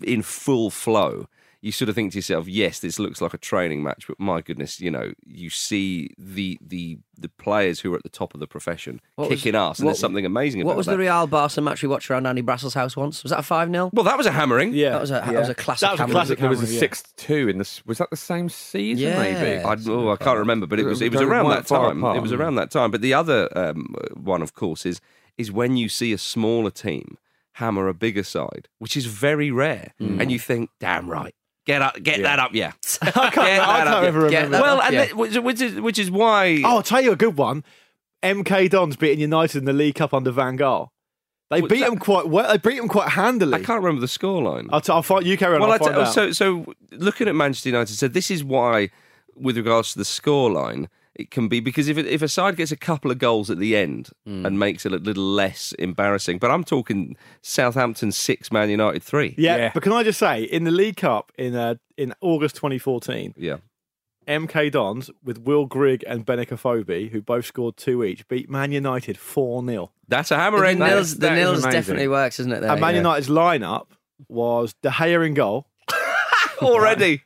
in 0.02 0.22
full 0.22 0.70
flow, 0.70 1.26
you 1.64 1.72
sort 1.72 1.88
of 1.88 1.94
think 1.94 2.12
to 2.12 2.18
yourself, 2.18 2.46
"Yes, 2.46 2.80
this 2.80 2.98
looks 2.98 3.22
like 3.22 3.32
a 3.32 3.38
training 3.38 3.82
match, 3.82 4.06
but 4.06 4.20
my 4.20 4.42
goodness, 4.42 4.80
you 4.80 4.90
know, 4.90 5.12
you 5.26 5.48
see 5.48 6.10
the 6.18 6.58
the 6.60 6.98
the 7.16 7.30
players 7.30 7.80
who 7.80 7.92
are 7.94 7.96
at 7.96 8.02
the 8.02 8.08
top 8.10 8.34
of 8.34 8.40
the 8.40 8.46
profession 8.46 9.00
What 9.14 9.30
was- 9.30 9.38
kicking 9.40 9.56
ass, 9.56 9.78
and 9.78 9.86
what- 9.86 9.92
there's 9.92 9.98
something 10.00 10.26
amazing 10.26 10.60
about 10.60 10.68
What 10.68 10.76
was 10.76 10.86
that. 10.86 10.92
the 10.92 10.98
Real 10.98 11.26
Barca 11.26 11.60
match 11.62 11.80
we 11.82 11.88
watched 11.88 12.10
around 12.10 12.26
Andy 12.26 12.42
Brassell's 12.42 12.74
house 12.74 12.96
once? 12.96 13.22
Was 13.22 13.30
that 13.30 13.38
a 13.38 13.42
5 13.42 13.70
0? 13.70 13.90
well, 13.94 14.04
that 14.04 14.18
was 14.18 14.26
a 14.26 14.32
hammering. 14.32 14.74
Yeah, 14.74 14.90
That 14.90 15.00
was 15.00 15.10
a, 15.10 15.14
that 15.14 15.34
was 15.34 15.48
a 15.48 15.54
classic 15.54 15.80
That 15.86 15.92
was 15.92 16.00
a 16.00 16.02
hammering. 16.02 16.12
classic 16.16 16.38
There 16.40 16.48
was 16.50 16.62
a 16.62 16.66
six 16.66 17.02
two 17.16 17.48
in 17.48 17.56
this. 17.58 17.84
Was 17.86 17.96
that 17.98 18.10
the 18.10 18.16
same 18.16 18.48
season? 18.50 19.08
Yeah. 19.08 19.18
Maybe. 19.18 19.62
I, 19.64 19.76
oh, 19.88 20.10
I 20.10 20.16
can't 20.16 20.38
remember, 20.38 20.66
but 20.66 20.78
it 20.78 20.84
was 20.84 21.00
it 21.00 21.12
was 21.12 21.22
around 21.22 21.48
that 21.48 21.66
time. 21.66 21.98
apart. 21.98 22.18
It 22.18 22.20
was 22.20 22.32
around 22.32 22.56
that 22.56 22.70
time. 22.70 22.90
But 22.90 23.00
the 23.00 23.14
other 23.14 23.48
um, 23.56 23.94
one, 24.14 24.42
of 24.42 24.52
course, 24.54 24.84
is 24.84 25.00
is 25.38 25.50
when 25.50 25.76
you 25.78 25.88
see 25.88 26.12
a 26.12 26.18
smaller 26.18 26.70
team 26.70 27.16
hammer 27.58 27.86
a 27.88 27.94
bigger 27.94 28.24
side, 28.24 28.68
which 28.80 28.96
is 28.96 29.06
very 29.06 29.50
rare, 29.50 29.94
and 30.00 30.30
you 30.32 30.38
think, 30.40 30.70
"Damn 30.80 31.08
right, 31.08 31.34
get 31.66 31.82
up, 31.82 32.02
get 32.02 32.22
that 32.22 32.38
up, 32.38 32.54
yeah." 32.54 32.72
I 33.02 33.08
can't, 33.30 33.38
I 33.38 33.84
can't 33.84 34.04
ever 34.06 34.28
Get 34.30 34.44
remember. 34.44 34.56
that 34.56 34.62
well, 34.62 34.78
up, 34.78 34.84
and 34.86 34.94
yeah. 34.94 35.04
that- 35.06 35.16
which, 35.16 35.36
which 35.36 35.60
is 35.60 35.80
which 35.80 35.98
is 35.98 36.10
why. 36.10 36.60
Oh, 36.64 36.76
I'll 36.76 36.82
tell 36.82 37.00
you 37.00 37.12
a 37.12 37.16
good 37.16 37.36
one. 37.36 37.64
MK 38.22 38.70
Dons 38.70 38.96
beating 38.96 39.20
United 39.20 39.58
in 39.58 39.64
the 39.66 39.72
League 39.72 39.96
Cup 39.96 40.14
under 40.14 40.30
Van 40.30 40.56
Gaal. 40.56 40.88
They 41.50 41.60
What's 41.60 41.72
beat 41.74 41.80
that? 41.80 41.90
them 41.90 41.98
quite 41.98 42.26
well. 42.26 42.50
They 42.50 42.56
beat 42.56 42.78
them 42.78 42.88
quite 42.88 43.10
handily. 43.10 43.52
I 43.54 43.62
can't 43.62 43.82
remember 43.82 44.00
the 44.00 44.06
scoreline. 44.06 44.68
I'll, 44.72 44.80
t- 44.80 44.90
I'll 44.92 45.02
find 45.02 45.26
you 45.26 45.36
carry 45.36 45.54
on. 45.56 45.60
well, 45.60 45.70
I'll 45.70 45.74
I 45.74 45.78
find 45.78 45.94
t- 45.94 46.00
out. 46.00 46.12
so 46.14 46.32
so 46.32 46.74
looking 46.92 47.28
at 47.28 47.34
Manchester 47.34 47.68
United, 47.68 47.94
said 47.94 48.14
this 48.14 48.30
is 48.30 48.42
why, 48.42 48.88
with 49.36 49.56
regards 49.58 49.92
to 49.92 49.98
the 49.98 50.04
scoreline, 50.04 50.88
it 51.14 51.30
can 51.30 51.48
be 51.48 51.60
because 51.60 51.88
if 51.88 51.96
if 51.98 52.22
a 52.22 52.28
side 52.28 52.56
gets 52.56 52.72
a 52.72 52.76
couple 52.76 53.10
of 53.10 53.18
goals 53.18 53.50
at 53.50 53.58
the 53.58 53.76
end 53.76 54.10
Hmm. 54.26 54.44
and 54.46 54.58
makes 54.58 54.84
it 54.84 54.92
a 54.92 54.96
little 54.96 55.22
less 55.24 55.72
embarrassing, 55.78 56.38
but 56.38 56.50
I'm 56.50 56.64
talking 56.64 57.16
Southampton 57.42 58.10
six, 58.12 58.50
Man 58.50 58.68
United 58.70 59.02
three. 59.02 59.34
Yeah, 59.38 59.56
Yeah. 59.56 59.70
but 59.74 59.82
can 59.82 59.92
I 59.92 60.02
just 60.02 60.18
say, 60.18 60.42
in 60.42 60.64
the 60.64 60.70
League 60.70 60.96
Cup 60.96 61.30
in 61.38 61.54
uh, 61.54 61.74
in 61.96 62.14
August 62.20 62.56
2014, 62.56 63.34
Yeah. 63.36 63.58
MK 64.26 64.70
Dons 64.72 65.10
with 65.22 65.38
Will 65.42 65.66
Grigg 65.66 66.02
and 66.06 66.24
Benik 66.24 66.48
Afobe, 66.48 67.10
who 67.10 67.20
both 67.20 67.44
scored 67.44 67.76
two 67.76 68.02
each, 68.02 68.26
beat 68.26 68.48
Man 68.48 68.72
United 68.72 69.18
4 69.18 69.62
0. 69.66 69.90
That's 70.08 70.30
a 70.30 70.34
The 70.34 70.40
hammer 70.40 70.64
end. 70.64 70.78
nils, 70.80 71.18
the 71.18 71.30
nils 71.30 71.62
definitely 71.62 72.08
works, 72.08 72.40
isn't 72.40 72.50
it? 72.52 72.60
There, 72.62 72.70
And 72.70 72.80
Man 72.80 72.94
yeah. 72.94 73.00
United's 73.02 73.28
lineup 73.28 73.88
was 74.28 74.74
De 74.82 74.88
Gea 74.88 75.26
in 75.26 75.34
goal. 75.34 75.66
already. 76.62 77.22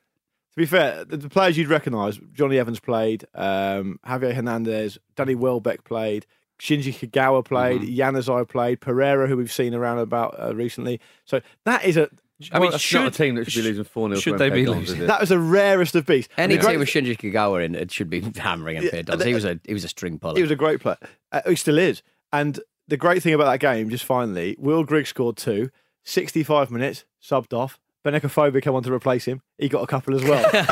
To 0.59 0.63
be 0.63 0.67
fair, 0.67 1.05
the, 1.05 1.17
the 1.17 1.29
players 1.29 1.57
you'd 1.57 1.69
recognise, 1.69 2.19
Jonny 2.33 2.59
Evans 2.59 2.81
played, 2.81 3.25
um, 3.33 4.01
Javier 4.05 4.35
Hernandez, 4.35 4.99
Danny 5.15 5.37
Welbeck 5.37 5.85
played, 5.85 6.27
Shinji 6.59 6.93
Kagawa 6.93 7.45
played, 7.45 7.83
Mm-hmm. 7.83 7.95
Januzaj 8.17 8.49
played, 8.49 8.81
Pereira, 8.81 9.29
who 9.29 9.37
we've 9.37 9.53
seen 9.53 9.73
around 9.73 9.99
about 10.01 10.35
uh, 10.37 10.53
recently. 10.57 11.01
So 11.25 11.41
that 11.65 11.85
is 11.85 11.97
a 11.97 12.11
I 12.51 12.59
mean, 12.59 12.77
should 12.77 13.03
not 13.03 13.07
a 13.07 13.11
team 13.17 13.37
that 13.37 13.49
should 13.49 13.63
be 13.63 13.69
losing 13.69 13.85
4 13.85 14.09
0 14.09 14.19
should 14.21 14.39
they 14.39 14.51
be 14.51 14.67
losing? 14.67 15.07
that 15.07 15.21
was 15.21 15.29
the 15.29 15.39
rarest 15.39 15.95
of 15.95 16.07
beasts. 16.07 16.33
Any 16.37 16.57
The 16.57 16.63
great- 16.63 16.71
team 16.73 16.81
with 16.81 16.89
Shinji 16.89 17.17
Kagawa 17.17 17.65
in 17.65 17.77
it 17.77 17.93
should 17.93 18.11
be 18.11 18.21
hammering 18.37 18.79
him. 18.79 18.91
Yeah, 18.93 19.03
Yeah, 19.07 19.25
he 19.25 19.35
was 19.35 19.45
a 19.45 19.61
he 19.65 19.75
was 19.75 19.85
a 19.85 19.89
string 19.89 20.19
puller. 20.19 20.35
He 20.35 20.43
was 20.43 20.51
a 20.51 20.57
great 20.57 20.81
player. 20.81 20.99
Uh, 21.31 21.41
he 21.47 21.55
still 21.55 21.79
is. 21.79 22.03
And 22.33 22.59
the 22.89 22.97
great 22.97 23.23
thing 23.23 23.33
about 23.33 23.45
that 23.45 23.61
game, 23.61 23.91
just 23.91 24.05
finally, 24.05 24.57
Will 24.59 24.83
Grigg 24.83 25.07
scored 25.07 25.37
two, 25.37 25.71
65 26.03 26.73
minutes, 26.73 27.05
subbed 27.23 27.53
off. 27.57 27.79
Benik 28.05 28.21
Afobe 28.23 28.63
came 28.63 28.75
on 28.75 28.83
to 28.85 28.93
replace 28.93 29.25
him. 29.25 29.43
He 29.59 29.69
got 29.69 29.83
a 29.83 29.87
couple 29.87 30.15
as 30.15 30.23
well. 30.23 30.43
just 30.53 30.69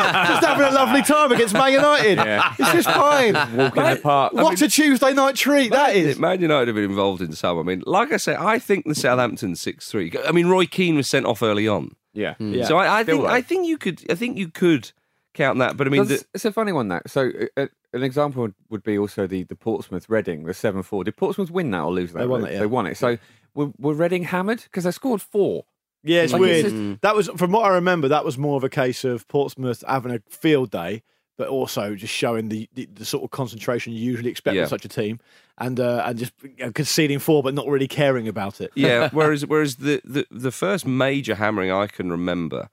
having 0.47 0.65
a 0.67 0.71
lovely 0.71 1.03
time 1.03 1.33
against 1.33 1.55
Man 1.55 1.73
United. 1.73 2.19
Yeah. 2.19 2.55
It's 2.59 2.73
just 2.73 2.89
fine. 2.89 3.35
Walk 3.57 3.77
in 3.77 3.83
the 3.83 4.01
park. 4.03 4.33
What 4.33 4.61
a 4.63 4.69
Tuesday 4.69 5.13
night 5.13 5.35
treat 5.35 5.73
that 5.73 5.97
is. 5.97 6.19
Man 6.19 6.41
United 6.41 6.69
have 6.69 6.77
been 6.77 6.85
involved 6.85 7.21
in 7.21 7.33
some. 7.33 7.59
I 7.59 7.63
mean, 7.63 7.83
like 7.85 8.13
I 8.13 8.17
say, 8.17 8.37
I 8.39 8.59
think 8.59 8.87
the 8.87 8.95
Southampton 8.95 9.57
six 9.57 9.91
three. 9.91 10.13
I 10.27 10.33
mean, 10.33 10.47
Roy 10.47 10.67
Keane 10.67 10.97
was 10.97 11.09
sent 11.09 11.27
off 11.27 11.43
early 11.43 11.67
on, 11.67 11.97
Yeah. 12.15 12.35
Yeah. 12.39 12.65
so 12.65 12.77
I, 12.77 13.01
I 13.01 13.05
think 13.05 13.23
though. 13.23 13.27
I 13.29 13.43
think 13.43 13.67
you 13.67 13.77
could 13.77 14.03
I 14.11 14.15
think 14.15 14.39
you 14.39 14.49
could 14.49 14.93
count 15.35 15.59
that. 15.59 15.77
But 15.77 15.89
I 15.89 15.91
mean, 15.91 16.07
the, 16.07 16.25
it's 16.33 16.45
a 16.45 16.53
funny 16.53 16.73
one 16.73 16.89
that. 16.89 17.11
So 17.11 17.31
uh, 17.57 17.67
an 17.93 18.03
example 18.05 18.43
would, 18.43 18.55
would 18.71 18.83
be 18.85 18.97
also 18.99 19.27
the 19.27 19.43
the 19.43 19.57
Portsmouth 19.57 20.09
Reading 20.09 20.45
the 20.45 20.55
seven 20.55 20.83
four. 20.85 21.03
Did 21.03 21.17
Portsmouth 21.17 21.51
win 21.51 21.73
that 21.73 21.83
or 21.83 21.93
lose 21.93 22.13
that? 22.13 22.21
They 22.21 22.27
won 22.27 22.45
it, 22.45 22.53
yeah. 22.53 22.61
They 22.61 22.67
won 22.67 22.87
it. 22.87 22.97
So 22.97 23.19
were, 23.55 23.73
were 23.79 23.95
Reading 23.95 24.25
hammered 24.25 24.63
because 24.63 24.85
they 24.85 24.91
scored 24.93 25.21
four? 25.21 25.65
Yeah, 26.03 26.23
it's 26.23 26.33
Like, 26.33 26.41
weird. 26.41 26.67
it's 26.67 26.75
just- 26.75 27.01
That 27.03 27.17
was, 27.17 27.29
from 27.37 27.53
what 27.53 27.65
I 27.65 27.75
remember, 27.75 28.09
that 28.09 28.25
was 28.25 28.39
more 28.39 28.57
of 28.57 28.65
a 28.65 28.69
case 28.69 29.03
of 29.05 29.27
Portsmouth 29.29 29.83
having 29.87 30.13
a 30.13 30.21
field 30.29 30.71
day, 30.71 31.03
but 31.37 31.49
also 31.49 31.95
just 31.95 32.15
showing 32.15 32.49
the, 32.49 32.69
the, 32.75 32.89
the 32.95 33.05
sort 33.05 33.25
of 33.25 33.31
concentration 33.31 33.93
you 33.93 33.99
usually 34.01 34.31
expect 34.31 34.55
Yeah. 34.57 34.63
from 34.65 34.71
such 34.71 34.85
a 34.85 34.89
team, 34.89 35.19
and 35.59 35.79
uh, 35.81 36.03
and 36.07 36.19
just 36.19 36.33
you 36.43 36.67
know, 36.67 36.73
conceding 36.73 37.19
four, 37.19 37.43
but 37.43 37.55
not 37.55 37.67
really 37.67 37.89
caring 37.89 38.29
about 38.29 38.61
it. 38.61 38.71
yeah. 38.75 39.09
Whereas 39.13 39.45
whereas 39.47 39.77
the, 39.77 40.01
the 40.05 40.27
the 40.31 40.51
first 40.53 40.87
major 40.87 41.35
hammering 41.35 41.71
I 41.73 41.87
can 41.89 42.11
remember. 42.11 42.69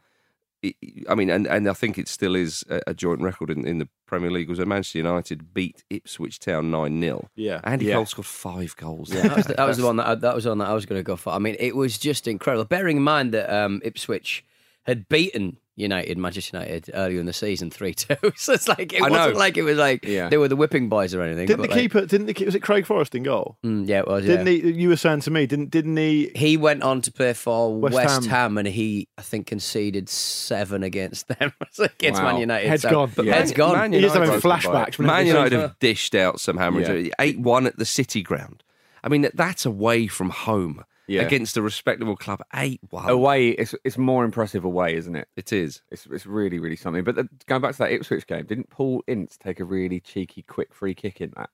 I- 1.09 1.15
mean, 1.15 1.29
and, 1.29 1.45
and 1.47 1.67
I 1.69 1.73
think 1.73 1.97
it 1.97 2.07
still 2.07 2.35
is 2.35 2.63
a, 2.69 2.81
a 2.87 2.93
joint 2.93 3.21
record 3.21 3.49
in, 3.49 3.65
in 3.67 3.79
the 3.79 3.89
Premier 4.05 4.31
League. 4.31 4.49
Was 4.49 4.59
when 4.59 4.69
Manchester 4.69 4.99
United 4.99 5.53
beat 5.53 5.83
Ipswich 5.89 6.39
Town 6.39 6.71
nine 6.71 6.99
0 7.01 7.29
Yeah. 7.35 7.59
Andy 7.63 7.85
Yeah. 7.87 7.95
Cole 7.95 8.05
scored 8.05 8.25
five 8.25 8.75
goals. 8.77 9.09
that 9.09 9.35
was 9.35 9.45
the, 9.45 9.53
that 9.55 9.67
was 9.67 9.77
the 9.77 9.85
one 9.85 9.97
that 9.97 10.07
I, 10.07 10.15
that 10.15 10.35
was 10.35 10.45
one 10.47 10.57
that 10.59 10.69
I 10.69 10.73
was 10.73 10.85
going 10.85 10.99
to 10.99 11.03
go 11.03 11.15
for. 11.15 11.31
I 11.33 11.39
mean, 11.39 11.55
it 11.59 11.75
was 11.75 11.97
just 11.97 12.27
incredible. 12.27 12.65
Bearing 12.65 12.97
in 12.97 13.03
mind 13.03 13.33
that 13.33 13.49
um, 13.53 13.81
Ipswich 13.83 14.45
had 14.83 15.07
beaten 15.09 15.57
United, 15.75 16.17
Manchester 16.19 16.57
United, 16.57 16.91
earlier 16.93 17.19
in 17.19 17.25
the 17.25 17.33
season 17.33 17.71
three 17.71 17.93
two. 17.95 18.15
so 18.35 18.53
it's 18.53 18.67
like 18.67 18.93
it 18.93 19.01
I 19.01 19.09
wasn't 19.09 19.37
like 19.37 19.57
it 19.57 19.63
was 19.63 19.77
like 19.77 20.05
Yeah. 20.05 20.29
they 20.29 20.37
were 20.37 20.47
the 20.47 20.55
whipping 20.55 20.87
boys 20.89 21.13
or 21.15 21.21
anything. 21.23 21.47
Didn't 21.47 21.63
the 21.63 21.67
like- 21.69 21.77
keeper? 21.79 22.05
Didn't 22.05 22.27
the 22.27 22.33
keeper? 22.33 22.47
Was 22.49 22.55
it 22.55 22.61
Craig 22.61 22.85
Forrest 22.85 23.15
in 23.15 23.23
goal? 23.23 23.57
Mm, 23.65 23.87
yeah, 23.87 23.99
it 23.99 24.07
was. 24.07 24.23
Didn't 24.25 24.45
he? 24.47 24.71
You 24.71 24.89
were 24.89 24.95
saying 24.95 25.21
to 25.21 25.31
me, 25.31 25.47
didn't 25.47 25.71
didn't 25.71 25.97
he? 25.97 26.31
He 26.35 26.57
went 26.57 26.83
on 26.83 27.01
to 27.01 27.11
play 27.11 27.33
for 27.33 27.75
West 27.75 27.95
West, 27.95 28.21
Ham. 28.25 28.29
Ham. 28.29 28.57
and 28.59 28.67
he, 28.67 29.07
I 29.17 29.21
think, 29.23 29.47
conceded 29.47 30.09
seven 30.09 30.83
against 30.83 31.27
them 31.27 31.51
against 31.79 32.21
Wow. 32.21 32.31
Man 32.33 32.41
United. 32.41 32.67
Head's 32.69 32.81
so- 32.83 32.91
gone. 32.91 33.11
But 33.15 33.25
head's 33.25 33.51
Man- 33.51 33.57
gone. 33.57 33.77
Man 33.77 33.93
He 33.93 34.01
just 34.01 34.15
having 34.15 34.29
flashbacks. 34.39 34.99
Man 34.99 35.23
he- 35.23 35.31
United 35.31 35.59
have 35.59 35.79
dished 35.79 36.13
out 36.13 36.39
some 36.39 36.57
hammers. 36.57 36.87
Yeah. 36.87 37.11
Eight 37.19 37.39
one 37.39 37.65
at 37.65 37.77
the 37.77 37.85
City 37.85 38.21
Ground. 38.21 38.63
I 39.03 39.09
mean, 39.09 39.27
that's 39.33 39.65
away 39.65 40.07
from 40.07 40.29
home 40.29 40.83
Yeah. 41.07 41.21
against 41.23 41.57
a 41.57 41.61
respectable 41.61 42.15
club. 42.15 42.41
Eight 42.55 42.79
one. 42.89 43.09
Away, 43.09 43.49
it's 43.49 43.75
it's 43.83 43.97
more 43.97 44.23
impressive 44.23 44.63
away, 44.63 44.95
isn't 44.95 45.15
it? 45.15 45.27
It 45.35 45.51
is. 45.51 45.81
It's 45.91 46.05
it's 46.07 46.25
really 46.25 46.59
really 46.59 46.75
something. 46.77 47.03
But 47.03 47.15
the, 47.15 47.27
going 47.45 47.61
back 47.61 47.73
to 47.73 47.77
that 47.79 47.91
Ipswich 47.91 48.25
game, 48.27 48.45
didn't 48.45 48.69
Paul 48.69 49.03
Ince 49.07 49.37
take 49.37 49.59
a 49.59 49.65
really 49.65 49.99
cheeky 49.99 50.43
quick 50.43 50.73
free 50.73 50.93
kick 50.95 51.19
in 51.21 51.33
that? 51.35 51.49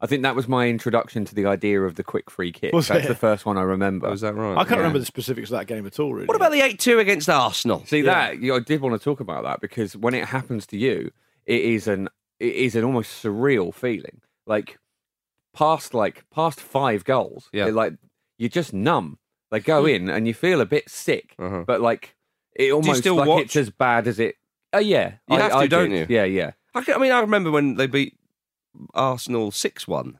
I 0.00 0.06
think 0.06 0.22
that 0.22 0.34
was 0.36 0.48
my 0.48 0.68
introduction 0.68 1.24
to 1.26 1.34
the 1.34 1.46
idea 1.46 1.80
of 1.82 1.94
the 1.94 2.02
quick 2.04 2.30
free 2.30 2.52
kick. 2.52 2.74
Was 2.74 2.88
That's 2.88 3.04
it? 3.06 3.08
the 3.08 3.14
first 3.14 3.46
one 3.46 3.56
I 3.56 3.62
remember. 3.62 4.10
Was 4.10 4.20
that 4.22 4.34
right? 4.34 4.52
I 4.52 4.64
can't 4.64 4.72
Yeah. 4.72 4.76
remember 4.78 4.98
the 4.98 5.06
specifics 5.06 5.50
of 5.50 5.58
that 5.58 5.66
game 5.66 5.86
at 5.86 5.98
all. 5.98 6.12
Really. 6.12 6.26
What 6.26 6.36
about 6.36 6.52
the 6.52 6.60
eight 6.62 6.78
two 6.78 6.98
against 6.98 7.28
Arsenal? 7.30 7.84
See 7.86 8.02
that 8.02 8.40
you 8.40 8.48
know, 8.52 8.56
I 8.56 8.60
did 8.60 8.80
want 8.80 9.00
to 9.00 9.02
talk 9.02 9.20
about 9.20 9.44
that 9.44 9.60
because 9.60 9.96
when 9.96 10.12
it 10.14 10.26
happens 10.26 10.66
to 10.68 10.76
you, 10.78 11.10
it 11.46 11.60
is 11.60 11.86
an 11.88 12.08
it 12.40 12.54
is 12.54 12.74
an 12.74 12.84
almost 12.84 13.22
surreal 13.22 13.72
feeling. 13.72 14.20
Like 14.46 14.78
past 15.54 15.94
like 15.94 16.24
past 16.34 16.60
five 16.60 17.04
goals, 17.04 17.48
Yeah. 17.52 17.64
they're 17.64 17.72
like 17.72 17.94
you're 18.44 18.50
just 18.50 18.72
numb. 18.74 19.18
They 19.50 19.60
go 19.60 19.86
in 19.86 20.08
and 20.10 20.26
you 20.28 20.34
feel 20.34 20.60
a 20.60 20.66
bit 20.66 20.88
sick, 20.90 21.34
Uh-huh. 21.38 21.64
but 21.66 21.80
like 21.80 22.14
it 22.54 22.72
almost 22.72 23.00
still 23.00 23.14
like 23.16 23.28
watch? 23.28 23.42
it's 23.44 23.56
as 23.56 23.70
bad 23.70 24.06
as 24.06 24.18
it. 24.20 24.36
Oh 24.72 24.78
yeah, 24.78 25.14
You 25.28 25.36
I, 25.36 25.40
have 25.40 25.50
to, 25.52 25.56
I 25.58 25.66
don't 25.66 25.90
you? 25.92 26.06
Yeah, 26.08 26.24
yeah. 26.24 26.52
I, 26.74 26.82
can- 26.82 26.94
I 26.94 26.98
mean, 26.98 27.12
I 27.12 27.20
remember 27.20 27.50
when 27.50 27.76
they 27.76 27.86
beat 27.86 28.16
Arsenal 28.94 29.50
six 29.50 29.86
one. 29.88 30.18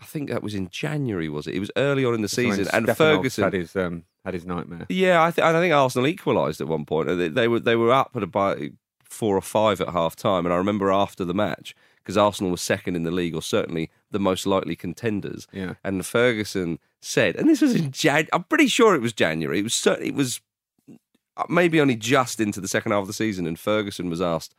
I 0.00 0.04
think 0.04 0.30
that 0.30 0.42
was 0.44 0.54
in 0.54 0.68
January, 0.68 1.28
was 1.28 1.46
it? 1.48 1.54
It 1.54 1.60
was 1.60 1.72
early 1.76 2.04
on 2.04 2.14
in 2.14 2.20
the 2.20 2.24
when 2.24 2.28
season, 2.56 2.68
and 2.72 2.86
Ferguson 2.96 3.44
had 3.44 3.52
his 3.52 3.74
um 3.74 4.04
had 4.24 4.34
his 4.34 4.44
nightmare. 4.46 4.86
Yeah, 4.88 5.22
I, 5.24 5.30
th- 5.30 5.44
I 5.44 5.52
think 5.54 5.74
Arsenal 5.74 6.06
equalised 6.06 6.60
at 6.60 6.68
one 6.68 6.84
point. 6.84 7.08
They, 7.08 7.28
they 7.28 7.48
were 7.48 7.58
they 7.60 7.74
were 7.76 7.92
up 7.92 8.12
at 8.14 8.22
about 8.22 8.58
four 9.02 9.36
or 9.36 9.40
five 9.40 9.80
at 9.80 9.88
half 9.88 10.14
time, 10.14 10.46
and 10.46 10.52
I 10.52 10.56
remember 10.58 10.92
after 10.92 11.24
the 11.24 11.34
match 11.34 11.74
because 12.08 12.16
Arsenal 12.16 12.50
was 12.50 12.62
second 12.62 12.96
in 12.96 13.02
the 13.02 13.10
league, 13.10 13.34
or 13.34 13.42
certainly 13.42 13.90
the 14.10 14.18
most 14.18 14.46
likely 14.46 14.74
contenders. 14.74 15.46
Yeah. 15.52 15.74
And 15.84 16.06
Ferguson 16.06 16.78
said, 17.02 17.36
and 17.36 17.46
this 17.46 17.60
was 17.60 17.74
in 17.74 17.90
Jan. 17.92 18.28
I'm 18.32 18.44
pretty 18.44 18.66
sure 18.66 18.94
it 18.94 19.02
was 19.02 19.12
January. 19.12 19.58
It 19.58 19.64
was 19.64 19.74
certainly 19.74 20.08
it 20.08 20.14
was 20.14 20.40
uh, 21.36 21.44
maybe 21.50 21.82
only 21.82 21.96
just 21.96 22.40
into 22.40 22.62
the 22.62 22.66
second 22.68 22.92
half 22.92 23.02
of 23.02 23.08
the 23.08 23.12
season, 23.12 23.46
and 23.46 23.58
Ferguson 23.58 24.08
was 24.08 24.22
asked. 24.22 24.54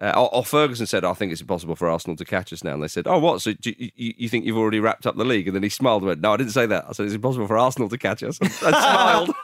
Uh, 0.00 0.14
or, 0.16 0.34
or 0.36 0.42
Ferguson 0.42 0.86
said, 0.86 1.04
"I 1.04 1.12
think 1.12 1.32
it's 1.32 1.42
impossible 1.42 1.76
for 1.76 1.86
Arsenal 1.86 2.16
to 2.16 2.24
catch 2.24 2.50
us 2.54 2.64
now." 2.64 2.72
And 2.72 2.82
they 2.82 2.88
said, 2.88 3.06
"Oh, 3.06 3.18
what? 3.18 3.42
So 3.42 3.52
do 3.52 3.74
you, 3.76 3.90
you, 3.94 4.14
you 4.16 4.28
think 4.30 4.46
you've 4.46 4.56
already 4.56 4.80
wrapped 4.80 5.06
up 5.06 5.16
the 5.18 5.26
league?" 5.26 5.46
And 5.48 5.54
then 5.54 5.62
he 5.62 5.68
smiled 5.68 6.00
and 6.00 6.08
went, 6.08 6.22
"No, 6.22 6.32
I 6.32 6.38
didn't 6.38 6.52
say 6.52 6.64
that. 6.64 6.86
I 6.88 6.92
said 6.92 7.04
it's 7.04 7.14
impossible 7.14 7.46
for 7.46 7.58
Arsenal 7.58 7.90
to 7.90 7.98
catch 7.98 8.22
us." 8.22 8.38
I 8.42 8.46
smiled. 8.70 9.34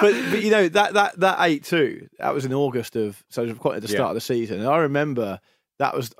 but, 0.00 0.30
but 0.32 0.42
you 0.42 0.50
know 0.50 0.68
that 0.68 0.94
that 0.94 1.20
that 1.20 1.36
eight 1.42 1.62
two 1.62 2.08
that 2.18 2.34
was 2.34 2.44
in 2.44 2.52
August 2.52 2.96
of 2.96 3.22
so 3.28 3.44
it 3.44 3.50
was 3.50 3.58
quite 3.58 3.76
at 3.76 3.82
the 3.82 3.88
start 3.88 4.00
Yeah. 4.00 4.08
of 4.08 4.14
the 4.14 4.20
season. 4.20 4.58
And 4.58 4.68
I 4.68 4.78
remember 4.78 5.38
that 5.78 5.94
was 5.94 6.10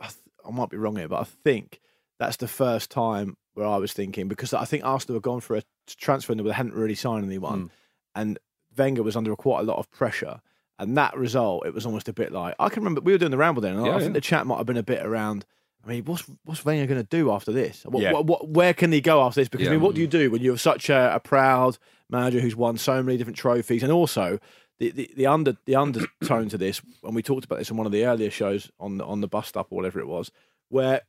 I, 0.46 0.50
might 0.50 0.70
be 0.70 0.76
wrong 0.76 0.96
here, 0.96 1.08
but 1.08 1.20
I 1.20 1.24
think 1.24 1.80
that's 2.18 2.36
the 2.36 2.48
first 2.48 2.90
time 2.90 3.36
where 3.54 3.66
I 3.66 3.76
was 3.76 3.92
thinking 3.92 4.28
because 4.28 4.52
I 4.54 4.64
think 4.64 4.84
Arsenal 4.84 5.16
had 5.16 5.22
gone 5.22 5.40
for 5.40 5.56
a 5.56 5.62
transfer 5.86 6.30
window, 6.32 6.44
but 6.44 6.50
they 6.50 6.54
hadn't 6.56 6.74
really 6.74 6.94
signed 6.94 7.24
anyone, 7.24 7.64
mm. 7.64 7.70
and 8.14 8.38
Wenger 8.76 9.02
was 9.02 9.16
under 9.16 9.34
quite 9.36 9.60
a 9.60 9.64
lot 9.64 9.78
of 9.78 9.90
pressure. 9.90 10.40
And 10.80 10.96
that 10.96 11.16
result, 11.16 11.66
it 11.66 11.74
was 11.74 11.84
almost 11.84 12.08
a 12.08 12.12
bit 12.12 12.30
like 12.30 12.54
I 12.60 12.68
can 12.68 12.82
remember 12.82 13.00
we 13.00 13.10
were 13.10 13.18
doing 13.18 13.32
the 13.32 13.36
ramble 13.36 13.60
then, 13.62 13.74
and 13.76 13.82
I 13.82 13.86
Yeah, 13.86 13.98
think 13.98 14.10
yeah. 14.10 14.12
the 14.12 14.20
chat 14.20 14.46
might 14.46 14.58
have 14.58 14.66
been 14.66 14.76
a 14.76 14.82
bit 14.82 15.04
around. 15.04 15.44
I 15.84 15.88
mean, 15.88 16.04
what's 16.04 16.22
what's 16.44 16.64
Wenger 16.64 16.86
going 16.86 17.00
to 17.00 17.08
do 17.08 17.32
after 17.32 17.50
this? 17.50 17.82
What, 17.84 18.02
Yeah. 18.02 18.12
what, 18.12 18.26
what, 18.26 18.48
where 18.48 18.74
can 18.74 18.92
he 18.92 19.00
go 19.00 19.22
after 19.22 19.40
this? 19.40 19.48
Because 19.48 19.66
I 19.66 19.72
mean, 19.72 19.80
what 19.80 19.96
do 19.96 20.00
you 20.00 20.06
do 20.06 20.30
when 20.30 20.40
you're 20.40 20.56
such 20.58 20.88
a, 20.88 21.16
a 21.16 21.20
proud 21.20 21.78
manager 22.08 22.38
who's 22.40 22.54
won 22.54 22.78
so 22.78 23.02
many 23.02 23.18
different 23.18 23.36
trophies, 23.36 23.82
and 23.82 23.90
also 23.90 24.38
the, 24.78 24.90
the, 24.90 25.10
the 25.16 25.26
under 25.26 25.56
the 25.64 25.76
undertone 25.76 26.48
to 26.50 26.58
this, 26.58 26.80
and 27.04 27.14
we 27.14 27.22
talked 27.22 27.44
about 27.44 27.58
this 27.58 27.70
in 27.70 27.76
one 27.76 27.86
of 27.86 27.92
the 27.92 28.04
earlier 28.04 28.30
shows 28.30 28.70
on 28.78 28.98
the, 28.98 29.04
on 29.04 29.20
the 29.20 29.28
bus 29.28 29.48
stop 29.48 29.68
or 29.70 29.76
whatever 29.76 29.98
it 30.00 30.06
was, 30.06 30.30
where 30.68 31.02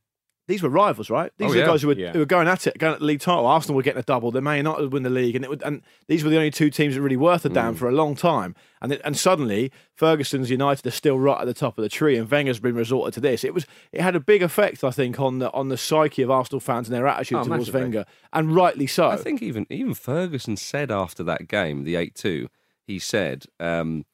these 0.48 0.64
were 0.64 0.70
rivals, 0.70 1.12
right? 1.12 1.32
These 1.38 1.46
Oh, 1.46 1.50
were 1.50 1.54
the 1.54 1.60
yeah. 1.60 1.66
guys 1.68 1.82
who 1.84 1.90
were, 1.90 1.94
Yeah. 1.94 2.12
who 2.12 2.18
were 2.18 2.26
going 2.26 2.48
at 2.48 2.66
it, 2.66 2.80
going 2.80 2.94
at 2.94 3.00
the 3.00 3.06
league 3.06 3.20
title. 3.20 3.46
Arsenal 3.46 3.76
were 3.76 3.84
getting 3.84 4.00
a 4.00 4.04
double. 4.04 4.32
They 4.32 4.40
may 4.40 4.64
would 4.64 4.92
win 4.92 5.04
the 5.04 5.10
league, 5.12 5.36
and 5.36 5.46
it 5.46 5.48
would, 5.52 5.62
and 5.62 5.84
these 6.08 6.24
were 6.24 6.32
the 6.32 6.38
only 6.38 6.50
two 6.50 6.72
teams 6.72 6.96
that 6.96 7.02
really 7.04 7.16
worth 7.18 7.46
a 7.46 7.50
Mm. 7.52 7.54
damn 7.54 7.76
for 7.76 7.88
a 7.88 7.92
long 7.92 8.16
time. 8.16 8.56
And 8.82 8.94
it, 8.94 9.02
and 9.06 9.16
suddenly 9.16 9.72
Ferguson's 9.94 10.50
United 10.50 10.88
are 10.88 10.92
still 10.92 11.20
right 11.20 11.40
at 11.40 11.46
the 11.46 11.54
top 11.54 11.78
of 11.78 11.84
the 11.84 11.90
tree, 11.90 12.18
and 12.18 12.28
Wenger's 12.32 12.60
been 12.60 12.74
resorted 12.74 13.14
to 13.14 13.20
this. 13.20 13.44
It 13.44 13.54
was 13.54 13.68
it 13.92 14.02
had 14.02 14.16
a 14.16 14.20
big 14.20 14.42
effect, 14.42 14.84
I 14.84 14.90
think, 14.90 15.20
on 15.20 15.38
the 15.38 15.52
on 15.54 15.70
the 15.70 15.78
psyche 15.78 16.24
of 16.24 16.32
Arsenal 16.32 16.60
fans 16.60 16.88
and 16.90 16.98
their 16.98 17.06
attitude 17.08 17.38
Oh, 17.38 17.44
towards 17.44 17.60
massively. 17.68 17.82
Wenger, 17.82 18.06
and 18.34 18.56
rightly 18.56 18.88
so. 18.88 19.08
I 19.10 19.18
think 19.18 19.44
even 19.44 19.68
even 19.70 19.94
Ferguson 19.94 20.58
said 20.58 20.90
after 20.90 21.24
that 21.26 21.48
game, 21.48 21.84
the 21.84 21.96
eight 21.96 22.16
two, 22.16 22.48
he 22.90 23.00
said, 23.00 23.46
um, 23.60 24.06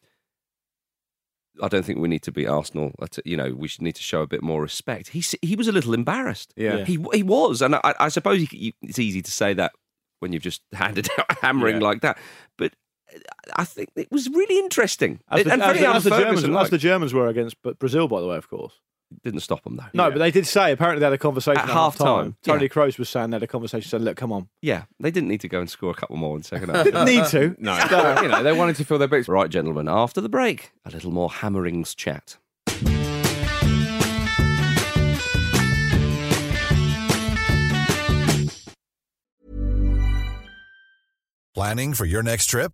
"I 1.62 1.68
don't 1.68 1.86
think 1.86 2.00
we 2.00 2.08
need 2.08 2.24
to 2.24 2.32
beat 2.32 2.48
Arsenal. 2.48 2.92
At- 3.02 3.26
You 3.26 3.38
know, 3.38 3.54
we 3.54 3.68
should 3.68 3.82
need 3.82 3.96
to 3.96 4.04
show 4.04 4.22
a 4.22 4.28
bit 4.28 4.44
more 4.44 4.62
respect." 4.62 5.10
He 5.10 5.24
he 5.42 5.56
was 5.56 5.68
a 5.68 5.72
little 5.72 5.94
embarrassed. 5.94 6.54
Yeah. 6.58 6.84
he 6.86 6.98
he 7.14 7.24
was, 7.24 7.62
and 7.62 7.76
I, 7.76 7.94
I 8.00 8.10
suppose 8.10 8.42
you, 8.42 8.48
you, 8.52 8.72
it's 8.82 9.00
easy 9.00 9.22
to 9.22 9.32
say 9.32 9.54
that 9.54 9.72
when 10.20 10.34
you've 10.34 10.44
just 10.44 10.62
handed 10.74 11.08
out 11.18 11.26
a 11.30 11.36
hammering 11.42 11.78
Yeah. 11.82 11.88
like 11.90 12.02
that, 12.02 12.18
but. 12.58 12.74
I 13.56 13.64
think 13.64 13.90
it 13.96 14.12
was 14.12 14.28
really 14.30 14.58
interesting, 14.60 15.22
As 15.30 15.46
the, 15.46 15.54
and 15.54 15.62
as 15.62 15.68
very 15.68 15.80
the- 15.80 15.96
as 15.96 16.04
the 16.04 16.10
Germans, 16.10 16.26
Ferguson 16.42 16.56
as 16.58 16.70
the. 16.70 16.78
Germans 16.78 17.14
were 17.14 17.28
against 17.28 17.56
but 17.62 17.80
Brazil, 17.80 18.08
by 18.10 18.20
the 18.20 18.28
way, 18.28 18.36
of 18.36 18.50
course. 18.50 18.74
Didn't 19.24 19.42
stop 19.42 19.64
them 19.64 19.78
though. 19.78 19.86
No, 19.94 20.10
but 20.10 20.18
they 20.20 20.32
did 20.32 20.46
say 20.48 20.72
apparently 20.72 21.00
they 21.00 21.06
had 21.06 21.14
a 21.14 21.18
conversation 21.18 21.60
At 21.60 21.66
at, 21.66 21.74
half 21.74 21.98
half 21.98 21.98
time. 21.98 22.24
time, 22.24 22.36
Toni 22.44 22.64
yeah. 22.64 22.68
Kroos 22.70 22.98
was 22.98 23.08
saying 23.08 23.30
they 23.30 23.36
had 23.36 23.44
a 23.44 23.48
conversation. 23.48 23.88
Said, 23.90 24.02
"Look, 24.02 24.18
come 24.18 24.32
on, 24.32 24.50
Yeah, 24.62 24.86
they 25.00 25.12
didn't 25.12 25.30
need 25.30 25.42
to 25.42 25.48
go 25.48 25.60
and 25.60 25.70
score 25.70 25.92
a 25.92 25.94
couple 25.94 26.18
more 26.18 26.36
in 26.36 26.44
second 26.44 26.70
half. 26.76 26.84
didn't 26.86 27.06
need 27.06 27.26
to." 27.28 27.56
No, 27.60 27.76
you 28.22 28.28
know 28.28 28.44
they 28.44 28.52
wanted 28.52 28.76
to 28.78 28.84
fill 28.86 28.98
their 28.98 29.08
boots. 29.08 29.28
Right, 29.28 29.50
gentlemen, 29.50 29.88
after 29.88 30.22
the 30.22 30.30
break, 30.30 30.72
a 30.86 30.90
little 30.90 31.12
more 31.12 31.30
hammerings 31.30 31.96
chat. 31.96 32.38
Planning 41.54 41.94
for 41.94 42.06
your 42.06 42.22
next 42.24 42.48
trip? 42.48 42.74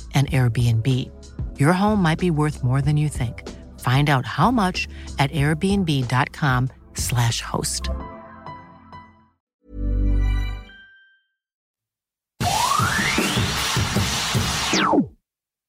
an 0.13 0.27
Airbnb. 0.27 0.87
Your 1.59 1.73
home 1.73 1.99
might 2.01 2.19
be 2.19 2.29
worth 2.29 2.63
more 2.63 2.81
than 2.81 2.97
you 2.97 3.09
think. 3.09 3.49
Find 3.79 4.09
out 4.09 4.27
how 4.27 4.51
much 4.51 4.87
at 5.17 5.31
airbnb.com/slash 5.31 7.41
host. 7.41 7.89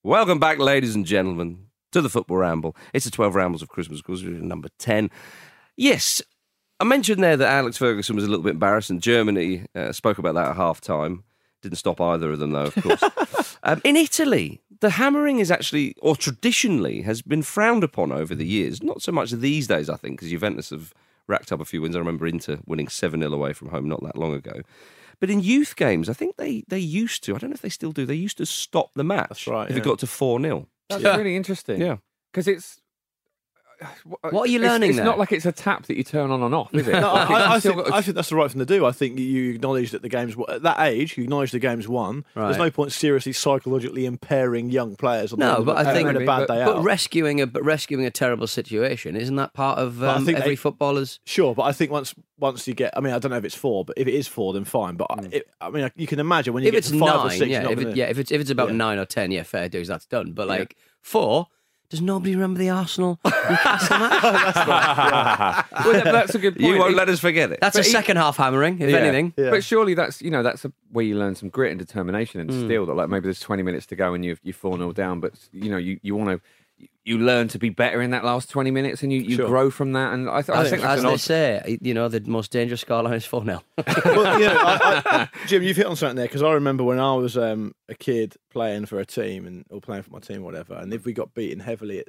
Welcome 0.04 0.40
back, 0.40 0.58
ladies 0.58 0.96
and 0.96 1.06
gentlemen, 1.06 1.66
to 1.92 2.00
the 2.00 2.10
Football 2.10 2.38
Ramble. 2.38 2.74
It's 2.92 3.04
the 3.04 3.10
12 3.12 3.36
Rambles 3.36 3.62
of 3.62 3.68
Christmas, 3.68 4.00
of 4.00 4.04
course, 4.04 4.20
we're 4.22 4.32
number 4.32 4.68
10. 4.80 5.08
Yes, 5.76 6.20
I 6.80 6.84
mentioned 6.84 7.22
there 7.22 7.36
that 7.36 7.48
Alex 7.48 7.76
Ferguson 7.76 8.16
was 8.16 8.24
a 8.24 8.28
little 8.28 8.42
bit 8.42 8.54
embarrassed, 8.54 8.90
and 8.90 9.00
Germany 9.00 9.64
uh, 9.76 9.92
spoke 9.92 10.18
about 10.18 10.34
that 10.34 10.48
at 10.48 10.56
half 10.56 10.80
time. 10.80 11.22
Didn't 11.62 11.78
stop 11.78 12.00
either 12.00 12.30
of 12.32 12.38
them, 12.38 12.50
though, 12.50 12.64
of 12.64 12.74
course. 12.74 13.56
um, 13.62 13.80
in 13.84 13.96
Italy, 13.96 14.60
the 14.80 14.90
hammering 14.90 15.38
is 15.38 15.50
actually, 15.50 15.94
or 16.02 16.16
traditionally, 16.16 17.02
has 17.02 17.22
been 17.22 17.42
frowned 17.42 17.84
upon 17.84 18.12
over 18.12 18.34
the 18.34 18.46
years. 18.46 18.82
Not 18.82 19.00
so 19.00 19.12
much 19.12 19.30
these 19.30 19.66
days, 19.68 19.88
I 19.88 19.96
think, 19.96 20.18
because 20.18 20.30
Juventus 20.30 20.70
have 20.70 20.92
racked 21.28 21.52
up 21.52 21.60
a 21.60 21.64
few 21.64 21.80
wins. 21.80 21.94
I 21.94 22.00
remember 22.00 22.26
Inter 22.26 22.58
winning 22.66 22.88
7 22.88 23.20
0 23.20 23.32
away 23.32 23.52
from 23.52 23.68
home 23.68 23.88
not 23.88 24.02
that 24.02 24.16
long 24.18 24.34
ago. 24.34 24.62
But 25.20 25.30
in 25.30 25.38
youth 25.38 25.76
games, 25.76 26.08
I 26.08 26.14
think 26.14 26.36
they, 26.36 26.64
they 26.66 26.80
used 26.80 27.22
to, 27.24 27.36
I 27.36 27.38
don't 27.38 27.50
know 27.50 27.54
if 27.54 27.62
they 27.62 27.68
still 27.68 27.92
do, 27.92 28.04
they 28.04 28.14
used 28.16 28.38
to 28.38 28.46
stop 28.46 28.90
the 28.94 29.04
match 29.04 29.46
right, 29.46 29.70
if 29.70 29.76
yeah. 29.76 29.82
it 29.82 29.84
got 29.84 30.00
to 30.00 30.06
4 30.08 30.40
0. 30.40 30.66
That's 30.90 31.02
Yeah. 31.02 31.16
really 31.16 31.36
interesting. 31.36 31.80
Yeah. 31.80 31.98
because 32.32 32.48
it's. 32.48 32.81
What 34.30 34.48
are 34.48 34.50
you 34.50 34.58
learning 34.58 34.90
It's, 34.90 34.96
there? 34.96 35.04
not 35.04 35.18
like 35.18 35.32
it's 35.32 35.46
a 35.46 35.52
tap 35.52 35.86
that 35.86 35.96
you 35.96 36.04
turn 36.04 36.30
on 36.30 36.42
and 36.42 36.54
off, 36.54 36.72
is 36.74 36.86
it? 36.88 36.92
No, 36.92 37.12
Like, 37.12 37.30
I, 37.30 37.54
I, 37.56 37.60
think, 37.60 37.92
I 37.92 38.02
think 38.02 38.14
that's 38.14 38.28
the 38.28 38.36
right 38.36 38.50
thing 38.50 38.58
to 38.60 38.66
do. 38.66 38.84
I 38.86 38.92
think 38.92 39.18
you 39.18 39.50
acknowledge 39.54 39.90
that 39.90 40.02
the 40.02 40.08
game's 40.08 40.34
at 40.48 40.62
that 40.62 40.80
age. 40.80 41.16
You 41.16 41.24
acknowledge 41.24 41.50
the 41.52 41.58
game's 41.58 41.88
won. 41.88 42.24
Right. 42.34 42.46
There's 42.46 42.58
no 42.58 42.70
point 42.70 42.92
seriously 42.92 43.32
psychologically 43.32 44.06
impairing 44.06 44.70
young 44.70 44.96
players. 44.96 45.32
On 45.32 45.38
No, 45.38 45.56
the, 45.58 45.62
but 45.64 45.76
I 45.86 45.92
think- 45.92 46.08
a 46.08 46.12
bad 46.24 46.26
but- 46.26 46.48
day 46.48 46.64
But 46.64 46.76
out. 46.78 46.84
rescuing 46.84 47.40
a 47.40 47.46
but 47.46 47.64
rescuing 47.64 48.04
a 48.06 48.10
terrible 48.10 48.46
situation 48.46 49.16
isn't 49.16 49.36
that 49.36 49.52
part 49.54 49.78
of 49.78 50.02
um, 50.02 50.28
every 50.28 50.34
they- 50.40 50.56
footballer's? 50.56 51.20
Sure, 51.24 51.54
but 51.54 51.62
I 51.62 51.72
think 51.72 51.90
once 51.90 52.14
once 52.38 52.66
you 52.66 52.74
get, 52.74 52.92
I 52.96 53.00
mean, 53.00 53.12
I 53.12 53.18
don't 53.20 53.30
know 53.30 53.36
if 53.36 53.44
it's 53.44 53.54
four, 53.54 53.84
but 53.84 53.96
if 53.96 54.08
it 54.08 54.14
is 54.14 54.26
four, 54.26 54.52
then 54.52 54.64
fine. 54.64 54.96
But 54.96 55.06
I 55.10 55.22
it, 55.30 55.48
I 55.60 55.70
mean, 55.70 55.90
you 55.96 56.06
can 56.06 56.18
imagine 56.18 56.52
when 56.54 56.62
you 56.64 56.68
If 56.68 56.72
get 56.72 56.78
it's 56.78 56.90
to 56.90 56.98
five 56.98 57.16
nine, 57.16 57.26
or 57.26 57.30
six, 57.30 57.46
yeah, 57.46 57.68
if 57.70 57.78
it, 57.78 57.96
yeah, 57.96 58.06
if 58.06 58.18
it's 58.18 58.32
if 58.32 58.40
it's 58.40 58.50
about 58.50 58.68
Yeah. 58.70 58.74
nine 58.76 58.98
or 58.98 59.04
ten, 59.04 59.30
yeah, 59.30 59.42
fair 59.44 59.68
dues, 59.68 59.86
that's 59.88 60.06
done. 60.06 60.32
But 60.32 60.48
like 60.48 60.76
four, 61.00 61.46
does 61.92 62.00
nobody 62.00 62.34
remember 62.34 62.58
the 62.58 62.70
Arsenal 62.70 63.20
Newcastle 63.24 63.98
match? 63.98 64.22
well, 65.84 65.92
that- 65.92 66.04
that's 66.04 66.34
a 66.34 66.38
good 66.38 66.54
point. 66.56 66.66
You 66.66 66.78
won't 66.78 66.92
It- 66.94 66.96
let 66.96 67.10
us 67.10 67.20
forget 67.20 67.52
it. 67.52 67.60
That's 67.60 67.76
a 67.76 67.82
he- 67.82 67.90
second 67.90 68.16
half 68.16 68.38
hammering, 68.38 68.80
if 68.80 68.88
Yeah. 68.88 68.96
anything. 68.96 69.34
Yeah. 69.36 69.50
But 69.50 69.62
surely 69.62 69.92
that's 69.92 70.22
you 70.22 70.30
know 70.30 70.42
that's 70.42 70.64
a, 70.64 70.72
where 70.90 71.04
you 71.04 71.16
learn 71.18 71.34
some 71.34 71.50
grit 71.50 71.70
and 71.70 71.78
determination 71.78 72.40
and 72.40 72.48
Mm. 72.48 72.64
steel. 72.64 72.86
That 72.86 72.94
like 72.94 73.10
maybe 73.10 73.24
there's 73.24 73.40
20 73.40 73.62
minutes 73.62 73.84
to 73.86 73.96
go 73.96 74.14
and 74.14 74.24
you've 74.24 74.40
you 74.42 74.54
four 74.54 74.76
0 74.78 74.92
down, 74.92 75.20
but 75.20 75.34
you 75.52 75.70
know 75.70 75.76
you, 75.76 76.00
you 76.02 76.16
want 76.16 76.30
to 76.30 76.40
you 77.04 77.18
learn 77.18 77.48
to 77.48 77.58
be 77.58 77.68
better 77.68 78.00
in 78.00 78.10
that 78.12 78.24
last 78.24 78.48
20 78.50 78.70
minutes 78.70 79.02
and 79.02 79.12
you, 79.12 79.20
you 79.20 79.36
Sure. 79.36 79.48
grow 79.48 79.70
from 79.70 79.92
that. 79.92 80.12
And 80.14 80.30
I, 80.30 80.40
th- 80.42 80.56
I 80.56 80.62
As, 80.62 80.70
think 80.70 80.82
that's 80.82 80.98
as 80.98 81.02
they 81.02 81.08
odd. 81.08 81.20
say, 81.20 81.78
you 81.82 81.94
know, 81.94 82.08
the 82.08 82.20
most 82.20 82.52
dangerous 82.52 82.84
scoreline 82.84 83.16
is 83.16 83.24
4 83.24 83.44
0. 83.44 83.60
well, 84.04 84.38
you 84.40 84.46
know, 84.46 84.60
I, 84.60 85.02
I, 85.04 85.28
Jim, 85.48 85.62
you've 85.64 85.76
hit 85.76 85.86
on 85.86 85.96
something 85.96 86.14
there 86.16 86.26
because 86.26 86.42
I 86.42 86.52
remember 86.52 86.84
when 86.84 87.00
I 87.00 87.14
was 87.14 87.36
um, 87.36 87.74
a 87.88 87.94
kid 87.94 88.36
playing 88.50 88.86
for 88.86 89.00
a 89.00 89.04
team 89.04 89.46
and 89.46 89.64
or 89.68 89.80
playing 89.80 90.04
for 90.04 90.10
my 90.10 90.20
team 90.20 90.42
or 90.42 90.44
whatever, 90.44 90.74
and 90.74 90.94
if 90.94 91.04
we 91.04 91.12
got 91.12 91.34
beaten 91.34 91.58
heavily 91.60 91.98
at, 91.98 92.08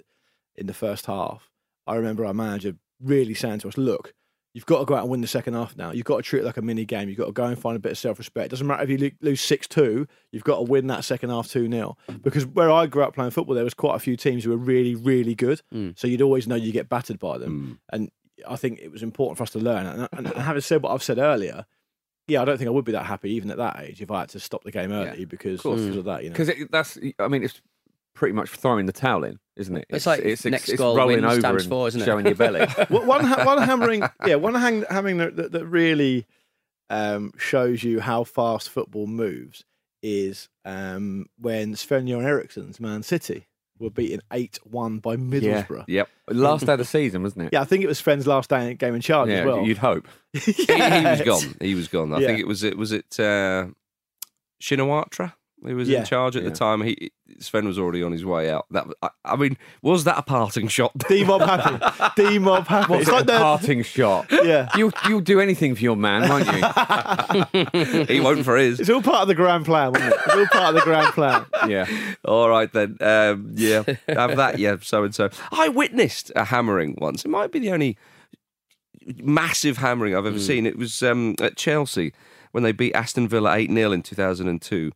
in 0.55 0.67
the 0.67 0.73
first 0.75 1.07
half, 1.07 1.49
I 1.87 1.95
remember 1.95 2.23
our 2.25 2.33
manager 2.35 2.75
really 3.01 3.33
saying 3.33 3.59
to 3.59 3.69
us, 3.69 3.77
"Look, 3.77 4.13
you've 4.53 4.65
got 4.65 4.79
to 4.79 4.85
go 4.85 4.95
out 4.95 5.01
and 5.01 5.09
win 5.09 5.21
the 5.21 5.27
second 5.27 5.53
half 5.55 5.75
now. 5.75 5.91
You've 5.91 6.05
got 6.05 6.17
to 6.17 6.23
treat 6.23 6.41
it 6.41 6.45
like 6.45 6.57
a 6.57 6.61
mini 6.61 6.85
game. 6.85 7.09
You've 7.09 7.17
got 7.17 7.25
to 7.25 7.31
go 7.31 7.45
and 7.45 7.57
find 7.57 7.75
a 7.75 7.79
bit 7.79 7.91
of 7.93 7.97
self 7.97 8.17
respect. 8.19 8.45
It 8.47 8.49
doesn't 8.49 8.67
matter 8.67 8.83
if 8.83 8.89
you 8.89 9.11
lose 9.21 9.41
six 9.41 9.67
two, 9.67 10.07
you've 10.31 10.43
got 10.43 10.57
to 10.57 10.61
win 10.63 10.87
that 10.87 11.03
second 11.03 11.29
half 11.31 11.47
two 11.49 11.69
0 11.69 11.97
Because 12.21 12.45
where 12.45 12.71
I 12.71 12.85
grew 12.85 13.03
up 13.03 13.15
playing 13.15 13.31
football, 13.31 13.55
there 13.55 13.63
was 13.63 13.73
quite 13.73 13.95
a 13.95 13.99
few 13.99 14.15
teams 14.15 14.43
who 14.43 14.51
were 14.51 14.57
really 14.57 14.95
really 14.95 15.35
good, 15.35 15.61
Mm. 15.73 15.97
so 15.97 16.07
you'd 16.07 16.21
always 16.21 16.47
know 16.47 16.55
you 16.55 16.71
get 16.71 16.89
battered 16.89 17.19
by 17.19 17.37
them, 17.37 17.79
and 17.91 18.09
I 18.47 18.55
think 18.55 18.79
it 18.79 18.91
was 18.91 19.03
important 19.03 19.37
for 19.37 19.43
us 19.43 19.51
to 19.51 19.59
learn. 19.59 19.85
And, 19.85 20.09
and, 20.11 20.27
having 20.35 20.61
said 20.61 20.81
what 20.83 20.91
I've 20.91 21.03
said 21.03 21.17
earlier, 21.17 21.65
yeah, 22.27 22.41
I 22.41 22.45
don't 22.45 22.57
think 22.57 22.67
I 22.67 22.71
would 22.71 22.85
be 22.85 22.91
that 22.93 23.05
happy 23.05 23.31
even 23.31 23.51
at 23.51 23.57
that 23.57 23.79
age 23.79 24.01
if 24.01 24.11
I 24.11 24.21
had 24.21 24.29
to 24.29 24.39
stop 24.39 24.63
the 24.63 24.71
game 24.71 24.91
early 24.91 25.25
because, 25.25 25.61
course. 25.61 25.81
because 25.81 25.97
of 25.97 26.05
that. 26.05 26.23
You 26.23 26.29
know, 26.29 26.35
Because 26.35 26.51
that's, 26.71 26.97
I 27.19 27.27
mean, 27.27 27.43
it's 27.43 27.61
pretty 28.13 28.33
much 28.33 28.49
throwing 28.49 28.85
the 28.85 28.93
towel 28.93 29.23
in, 29.23 29.39
isn't 29.57 29.75
it? 29.77 29.85
It's 29.89 30.05
like 30.05 30.21
it's, 30.21 30.45
next 30.45 30.69
it's 30.69 30.77
goal 30.79 30.95
rolling 30.97 31.21
wins 31.21 31.33
over 31.33 31.41
times 31.41 31.63
and 31.63 31.69
four, 31.69 31.87
isn't 31.87 32.01
it? 32.01 32.05
showing 32.05 32.25
your 32.25 32.35
belly. 32.35 32.65
Well, 32.89 33.05
one 33.05 33.23
ha- 33.25 33.43
one 33.45 33.61
hammering, 33.61 34.03
yeah, 34.25 34.35
one 34.35 34.55
hang, 34.55 34.83
hammering 34.89 35.17
that, 35.17 35.35
that, 35.35 35.51
that 35.51 35.65
really 35.65 36.25
um, 36.89 37.31
shows 37.37 37.83
you 37.83 37.99
how 37.99 38.23
fast 38.23 38.69
football 38.69 39.07
moves 39.07 39.63
is 40.01 40.49
um, 40.65 41.27
when 41.37 41.75
Sven-Göran 41.75 42.25
Eriksson's 42.25 42.79
Man 42.79 43.03
City 43.03 43.47
were 43.79 43.89
beaten 43.89 44.21
eight 44.31 44.59
one 44.63 44.99
by 44.99 45.15
Middlesbrough. 45.15 45.85
Yep. 45.87 46.09
Last 46.29 46.65
day 46.65 46.73
of 46.73 46.79
the 46.79 46.85
season, 46.85 47.23
wasn't 47.23 47.45
it? 47.45 47.49
Yeah, 47.53 47.61
I 47.61 47.65
think 47.65 47.83
it 47.83 47.87
was 47.87 47.97
Sven's 47.99 48.27
last 48.27 48.49
day 48.49 48.73
game 48.75 48.95
in 48.95 49.01
charge 49.01 49.29
Yeah, 49.29 49.35
as 49.39 49.45
well. 49.45 49.63
you'd 49.65 49.77
hope. 49.77 50.07
He, 50.33 50.51
he 50.51 51.03
was 51.05 51.21
gone. 51.21 51.55
He 51.61 51.75
was 51.75 51.87
gone. 51.87 52.13
I 52.13 52.19
Yeah. 52.19 52.27
think 52.27 52.39
it 52.39 52.47
was 52.47 52.63
it 52.63 52.77
was 52.77 52.91
it 52.91 53.19
uh, 53.19 53.67
Shinawatra 54.61 55.33
who 55.63 55.75
was 55.75 55.87
Yeah. 55.89 55.99
in 55.99 56.05
charge 56.05 56.35
at 56.35 56.43
Yeah. 56.43 56.49
the 56.49 56.55
time. 56.55 56.81
He 56.81 57.11
Sven 57.39 57.65
was 57.65 57.79
already 57.79 58.03
on 58.03 58.11
his 58.11 58.23
way 58.23 58.49
out. 58.51 58.65
That 58.71 58.85
I, 59.01 59.09
I 59.25 59.35
mean, 59.35 59.57
was 59.81 60.03
that 60.03 60.17
a 60.17 60.21
parting 60.21 60.67
shot? 60.67 60.91
D 61.09 61.23
mob 61.23 61.41
happy, 61.41 62.21
D 62.21 62.37
mob 62.39 62.67
happy. 62.67 62.91
What's 62.91 63.03
It's 63.03 63.11
like 63.11 63.23
a 63.23 63.25
the 63.25 63.37
parting 63.39 63.81
shot? 63.83 64.27
yeah. 64.31 64.69
You'll, 64.77 64.91
you'll 65.09 65.21
do 65.21 65.39
anything 65.39 65.73
for 65.75 65.81
your 65.81 65.95
man, 65.95 66.29
won't 66.29 66.45
you? 66.45 68.05
he 68.05 68.19
won't 68.19 68.45
for 68.45 68.55
his. 68.57 68.79
It's 68.79 68.89
all 68.89 69.01
part 69.01 69.23
of 69.23 69.27
the 69.27 69.35
grand 69.35 69.65
plan, 69.65 69.91
wasn't 69.93 70.13
it? 70.13 70.19
It's 70.25 70.35
all 70.35 70.45
part 70.47 70.69
of 70.69 70.75
the 70.75 70.81
grand 70.81 71.13
plan. 71.13 71.45
yeah. 71.67 71.87
All 72.23 72.49
right 72.49 72.71
then. 72.71 72.97
Um, 73.01 73.51
yeah, 73.55 73.83
have 74.07 74.35
that. 74.37 74.59
Yeah, 74.59 74.75
so 74.81 75.03
and 75.03 75.15
so. 75.15 75.29
I 75.51 75.69
witnessed 75.69 76.31
a 76.35 76.45
hammering 76.45 76.95
once. 76.99 77.25
It 77.25 77.29
might 77.29 77.51
be 77.51 77.59
the 77.59 77.71
only 77.71 77.97
massive 79.17 79.77
hammering 79.77 80.15
I've 80.15 80.25
ever 80.25 80.39
seen. 80.39 80.65
It 80.65 80.77
was 80.77 81.01
um, 81.03 81.35
at 81.41 81.57
Chelsea 81.57 82.13
when 82.51 82.63
they 82.63 82.71
beat 82.71 82.93
Aston 82.93 83.27
Villa 83.27 83.55
8 83.55 83.71
0 83.71 83.91
in 83.91 84.01
2002. 84.03 84.75
And, 84.85 84.93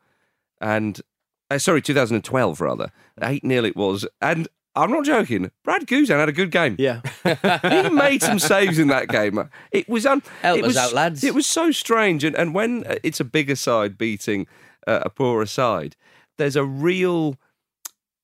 uh, 0.62 1.58
sorry, 1.58 1.82
2012 1.82 2.62
rather. 2.62 2.92
8 3.22 3.44
0 3.46 3.66
it 3.66 3.76
was. 3.76 4.08
And 4.22 4.48
I'm 4.76 4.92
not 4.92 5.06
joking. 5.06 5.50
Brad 5.64 5.88
Guzan 5.88 6.20
had 6.20 6.30
a 6.30 6.34
good 6.34 6.52
game. 6.52 6.76
Yeah. 6.78 7.02
he 7.24 7.90
made 7.90 8.22
some 8.22 8.38
saves 8.38 8.78
in 8.78 8.90
that 8.90 9.08
game. 9.08 9.50
It 9.72 9.90
was 9.90 10.06
un- 10.06 10.22
Help 10.42 10.60
it 10.60 10.64
us 10.66 10.68
was, 10.68 10.78
out, 10.78 10.94
lads. 10.94 11.24
It 11.24 11.34
was 11.34 11.48
so 11.48 11.72
strange, 11.72 12.24
and 12.24 12.36
and 12.36 12.54
when 12.54 12.86
uh, 12.86 12.96
it's 13.04 13.20
a 13.20 13.26
bigger 13.26 13.56
side 13.56 13.98
beating 13.98 14.46
uh, 14.86 15.00
a 15.04 15.10
poorer 15.10 15.48
side, 15.48 15.96
there's 16.38 16.56
a 16.56 16.64
real, 16.64 17.38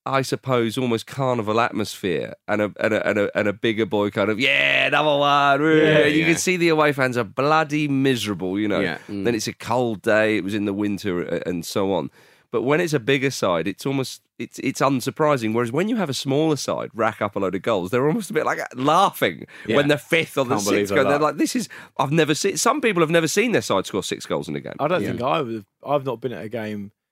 I 0.05 0.21
suppose, 0.21 0.77
almost 0.77 1.07
carnival 1.07 1.59
atmosphere, 1.61 2.33
and 2.47 2.61
a 2.61 2.73
and 2.79 2.93
a 2.93 3.07
and 3.07 3.19
a, 3.19 3.37
and 3.37 3.47
a 3.47 3.53
bigger 3.53 3.85
boy 3.85 4.09
kind 4.09 4.29
of 4.29 4.39
yeah, 4.39 4.89
number 4.89 5.17
one. 5.17 5.61
Yeah, 5.61 6.05
you 6.05 6.21
yeah. 6.21 6.27
can 6.27 6.37
see 6.37 6.57
the 6.57 6.69
away 6.69 6.91
fans 6.91 7.17
are 7.17 7.23
bloody 7.23 7.87
miserable. 7.87 8.59
You 8.59 8.67
know. 8.67 8.81
Yeah. 8.81 8.97
Then 9.07 9.33
it's 9.33 9.47
a 9.47 9.53
cold 9.53 10.01
day. 10.01 10.37
It 10.37 10.43
was 10.43 10.53
in 10.53 10.65
the 10.65 10.73
winter, 10.73 11.25
uh, 11.35 11.39
and 11.45 11.65
so 11.65 11.93
on. 11.93 12.11
But 12.51 12.61
when 12.61 12.79
it's 12.81 12.93
a 12.93 12.99
bigger 12.99 13.31
side, 13.31 13.67
it's 13.67 13.83
almost 13.83 14.21
it's 14.37 14.59
it's 14.59 14.79
unsurprising. 14.79 15.55
Whereas 15.55 15.71
when 15.71 15.89
you 15.89 15.95
have 15.95 16.09
a 16.09 16.13
smaller 16.13 16.55
side 16.55 16.91
rack 16.93 17.19
up 17.19 17.35
a 17.35 17.39
load 17.39 17.55
of 17.55 17.63
goals, 17.63 17.89
they're 17.89 18.05
almost 18.05 18.29
a 18.29 18.33
bit 18.33 18.45
like 18.45 18.59
laughing 18.75 19.47
Yeah. 19.65 19.77
when 19.77 19.87
they're 19.87 19.97
fifth 19.97 20.37
or 20.37 20.45
the 20.45 20.55
Can't 20.57 20.67
sixth. 20.67 20.93
Go, 20.93 21.03
that. 21.03 21.09
they're 21.09 21.19
like, 21.19 21.37
"This 21.37 21.55
is 21.55 21.67
I've 21.97 22.11
never 22.11 22.35
seen." 22.35 22.57
Some 22.57 22.79
people 22.79 23.01
have 23.01 23.09
never 23.09 23.27
seen 23.27 23.53
their 23.53 23.63
side 23.63 23.87
score 23.87 24.03
six 24.03 24.27
goals 24.27 24.47
in 24.49 24.55
a 24.55 24.59
game. 24.59 24.75
I 24.79 24.87
don't 24.87 25.01
think 25.01 25.21
I've 25.21 25.65
I've 25.83 26.05
not 26.05 26.21
been 26.21 26.33
at 26.33 26.43
a 26.43 26.49
game 26.49 26.91
uh, 26.91 27.02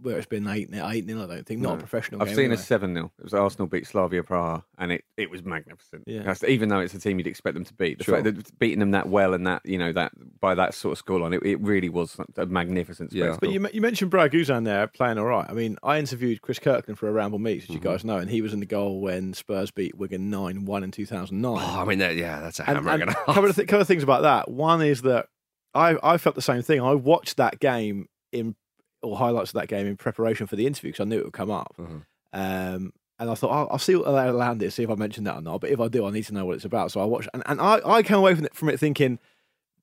where 0.00 0.16
it's 0.18 0.26
been 0.26 0.46
eight 0.48 0.70
nil. 0.70 0.88
Eight 0.90 1.06
nil. 1.06 1.22
I 1.22 1.26
don't 1.26 1.46
think. 1.46 1.60
Not 1.60 1.74
a 1.74 1.78
professional. 1.78 2.20
I've 2.20 2.28
game 2.28 2.36
seen 2.36 2.44
anyway. 2.46 2.54
a 2.60 2.64
7 2.64 2.94
0. 2.94 3.12
It 3.18 3.22
was 3.24 3.34
Arsenal 3.34 3.66
beat 3.68 3.86
Slavia 3.86 4.22
Praha, 4.22 4.64
and 4.78 4.92
it, 4.92 5.04
it 5.16 5.30
was 5.30 5.44
magnificent. 5.44 6.04
Yeah. 6.06 6.18
That's- 6.20 6.44
Even 6.44 6.68
though 6.68 6.80
it's 6.80 6.94
a 6.94 6.98
team 6.98 7.18
you'd 7.18 7.26
expect 7.26 7.54
them 7.54 7.64
to 7.64 7.74
beat, 7.74 7.98
the 7.98 8.04
Sure. 8.04 8.22
fact 8.22 8.36
that 8.36 8.58
beating 8.58 8.80
them 8.80 8.90
that 8.90 9.08
well 9.08 9.34
and 9.34 9.46
that, 9.46 9.62
you 9.64 9.78
know, 9.78 9.92
that 9.92 10.12
by 10.40 10.54
that 10.54 10.74
sort 10.74 10.98
of 10.98 11.04
scoreline, 11.04 11.34
it, 11.36 11.42
it 11.46 11.60
really 11.60 11.88
was 11.88 12.16
a 12.36 12.46
magnificent 12.46 13.12
Yeah. 13.12 13.32
spectacle. 13.34 13.48
But 13.60 13.72
you, 13.72 13.76
you 13.76 13.80
mentioned 13.80 14.10
Brad 14.10 14.32
Guzan 14.32 14.64
there 14.64 14.86
playing 14.88 15.18
all 15.18 15.26
right. 15.26 15.46
I 15.48 15.52
mean, 15.52 15.76
I 15.82 15.98
interviewed 15.98 16.42
Chris 16.42 16.58
Kirkland 16.58 16.98
for 16.98 17.08
a 17.08 17.12
Ramble 17.12 17.38
Meets, 17.38 17.64
as 17.64 17.70
you 17.70 17.76
Mm-hmm. 17.76 17.88
guys 17.88 18.04
know, 18.04 18.16
and 18.18 18.28
he 18.30 18.42
was 18.42 18.52
in 18.52 18.60
the 18.60 18.66
goal 18.66 19.00
when 19.00 19.32
Spurs 19.34 19.70
beat 19.70 19.96
Wigan 19.96 20.28
9 20.30 20.64
1 20.64 20.82
in 20.84 20.90
2009. 20.90 21.52
Oh, 21.62 21.80
I 21.80 21.84
mean, 21.84 21.98
that- 22.00 22.16
yeah, 22.16 22.40
that's 22.40 22.58
a 22.60 22.68
and, 22.68 22.76
hammer. 22.78 22.90
and 22.90 23.02
and 23.02 23.10
a 23.10 23.14
a 23.14 23.16
half. 23.16 23.26
couple, 23.34 23.50
of 23.50 23.56
th- 23.56 23.68
couple 23.68 23.80
of 23.82 23.86
things 23.88 24.02
about 24.02 24.22
that. 24.22 24.50
One 24.50 24.82
is 24.82 25.02
that 25.02 25.26
I, 25.74 25.96
I 26.02 26.18
felt 26.18 26.34
the 26.34 26.42
same 26.42 26.62
thing. 26.62 26.80
I 26.80 26.94
watched 26.94 27.36
that 27.36 27.60
game 27.60 28.08
in, 28.32 28.56
or 29.02 29.16
highlights 29.16 29.50
of 29.50 29.54
that 29.60 29.68
game 29.68 29.86
in 29.86 29.96
preparation 29.96 30.46
for 30.46 30.56
the 30.56 30.66
interview 30.66 30.90
because 30.92 31.04
I 31.04 31.08
knew 31.08 31.18
it 31.18 31.24
would 31.24 31.32
come 31.32 31.50
up. 31.50 31.74
Mhm. 31.78 32.02
Um, 32.32 32.92
and 33.20 33.30
I 33.30 33.34
thought, 33.34 33.50
I'll, 33.50 33.68
I'll 33.72 33.78
see 33.78 33.96
what 33.96 34.04
they 34.04 34.30
land 34.30 34.62
it, 34.62 34.72
see 34.72 34.84
if 34.84 34.90
I 34.90 34.94
mention 34.94 35.24
that 35.24 35.36
or 35.36 35.40
not. 35.42 35.60
But 35.60 35.70
if 35.70 35.80
I 35.80 35.88
do, 35.88 36.06
I 36.06 36.10
need 36.10 36.24
to 36.26 36.34
know 36.34 36.44
what 36.46 36.54
it's 36.56 36.64
about. 36.64 36.92
So 36.92 37.00
I 37.00 37.04
watched, 37.04 37.28
and, 37.34 37.42
and 37.46 37.60
I, 37.60 37.80
I 37.84 38.02
came 38.02 38.18
away 38.18 38.34
from 38.36 38.44
it, 38.44 38.54
from 38.54 38.68
it 38.68 38.78
thinking, 38.78 39.18